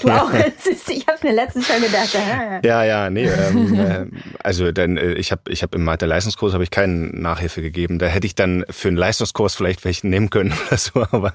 [0.00, 0.30] Du auch?
[0.88, 2.16] Ich habe mir letztens schon gedacht.
[2.16, 2.60] ah.
[2.64, 3.26] Ja, ja, nee.
[3.26, 4.06] Ähm, äh,
[4.42, 7.98] also dann, äh, ich habe ich hab im Mathe-Leistungskurs habe ich keinen Nachhilfe gegeben.
[7.98, 11.02] Da hätte ich dann für einen Leistungskurs vielleicht welchen nehmen können oder so.
[11.10, 11.34] Aber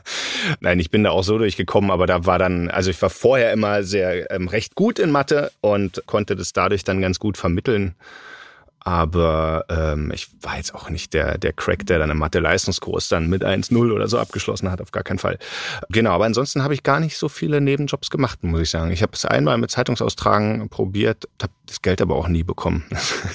[0.60, 1.91] nein, ich bin da auch so durchgekommen.
[1.91, 5.51] Aber da war dann, also ich war vorher immer sehr ähm, recht gut in Mathe
[5.62, 7.95] und konnte das dadurch dann ganz gut vermitteln.
[8.82, 13.28] Aber ähm, ich war jetzt auch nicht der, der Crack, der dann im Mathe-Leistungskurs dann
[13.28, 15.38] mit 1-0 oder so abgeschlossen hat, auf gar keinen Fall.
[15.90, 18.92] Genau, aber ansonsten habe ich gar nicht so viele Nebenjobs gemacht, muss ich sagen.
[18.92, 22.86] Ich habe es einmal mit Zeitungsaustragen probiert, habe das Geld aber auch nie bekommen.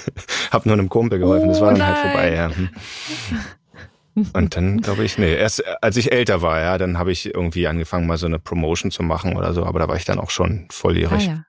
[0.51, 2.35] habe nur einem Kumpel geholfen, das war dann halt vorbei.
[2.35, 2.51] Ja.
[4.33, 7.67] Und dann glaube ich, nee, erst als ich älter war, ja, dann habe ich irgendwie
[7.67, 10.31] angefangen, mal so eine Promotion zu machen oder so, aber da war ich dann auch
[10.31, 11.27] schon Ah, volljährig.
[11.27, 11.45] ja.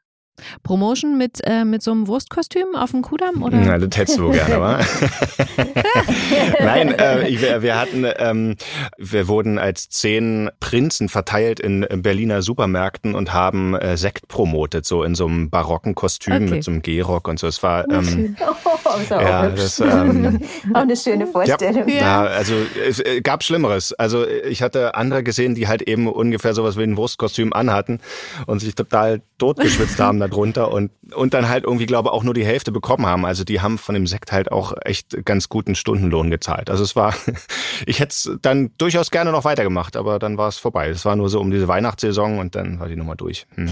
[0.63, 3.41] Promotion mit, äh, mit so einem Wurstkostüm auf dem Kudamm?
[3.41, 3.57] Oder?
[3.57, 4.79] Na, das hättest du gerne, wa?
[6.63, 8.55] Nein, äh, ich- wir, hatten, ähm,
[8.97, 15.03] wir wurden als zehn Prinzen verteilt in Berliner Supermärkten und haben äh, Sekt promotet, so
[15.03, 16.45] in so einem barocken Kostüm Okay.
[16.45, 17.47] mit so einem Gehrock und so.
[17.47, 18.35] Es war, ähm,
[18.87, 19.61] Oh, ist auch ja, hübsch.
[19.61, 20.39] das, ähm,
[20.73, 21.87] auch eine schöne Vorstellung.
[21.89, 22.53] ja, also
[22.87, 23.93] es äh, gab Schlimmeres.
[23.93, 27.99] Also ich hatte andere gesehen, die halt eben ungefähr sowas wie ein Wurstkostüm anhatten
[28.47, 32.45] und sich total totgeschwitzt haben darunter und, und dann halt irgendwie, glaube auch nur die
[32.45, 33.25] Hälfte bekommen haben.
[33.25, 36.69] Also die haben von dem Sekt halt auch echt ganz guten Stundenlohn gezahlt.
[36.69, 37.13] Also es war,
[37.85, 40.89] ich hätte es dann durchaus gerne noch weitergemacht, aber dann war es vorbei.
[40.89, 43.47] Es war nur so um diese Weihnachtssaison und dann war die Nummer durch.
[43.55, 43.69] Hm.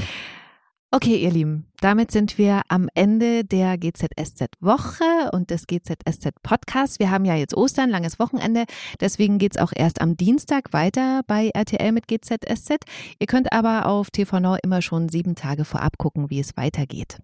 [0.96, 7.00] Okay, ihr Lieben, damit sind wir am Ende der GZSZ-Woche und des GZSZ-Podcasts.
[7.00, 8.66] Wir haben ja jetzt Ostern, langes Wochenende,
[9.02, 12.76] deswegen geht's auch erst am Dienstag weiter bei RTL mit GZSZ.
[13.18, 17.18] Ihr könnt aber auf TV Now immer schon sieben Tage vorab gucken, wie es weitergeht.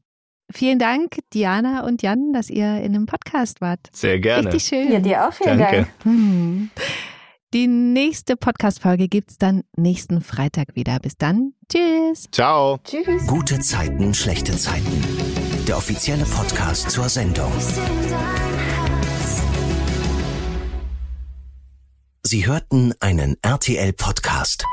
[0.51, 3.81] Vielen Dank, Diana und Jan, dass ihr in dem Podcast wart.
[3.91, 4.47] Sehr gerne.
[4.47, 4.91] Richtig schön.
[4.91, 5.75] Ja, dir auch vielen Danke.
[5.75, 5.87] Dank.
[6.05, 6.71] Hm.
[7.51, 10.99] Die nächste Podcast-Folge gibt's dann nächsten Freitag wieder.
[10.99, 11.53] Bis dann.
[11.67, 12.25] Tschüss.
[12.31, 12.77] Ciao.
[12.83, 13.25] Tschüss.
[13.25, 15.03] Gute Zeiten, schlechte Zeiten.
[15.67, 17.51] Der offizielle Podcast zur Sendung.
[22.21, 24.63] Sie hörten einen RTL-Podcast.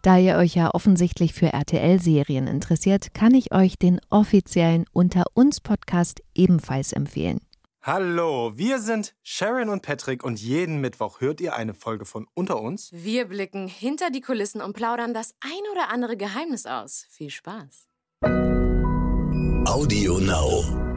[0.00, 5.60] Da ihr euch ja offensichtlich für RTL-Serien interessiert, kann ich euch den offiziellen Unter uns
[5.60, 7.40] Podcast ebenfalls empfehlen.
[7.82, 12.60] Hallo, wir sind Sharon und Patrick und jeden Mittwoch hört ihr eine Folge von Unter
[12.60, 12.90] uns.
[12.92, 17.06] Wir blicken hinter die Kulissen und plaudern das ein oder andere Geheimnis aus.
[17.08, 17.86] Viel Spaß.
[19.64, 20.87] Audio Now.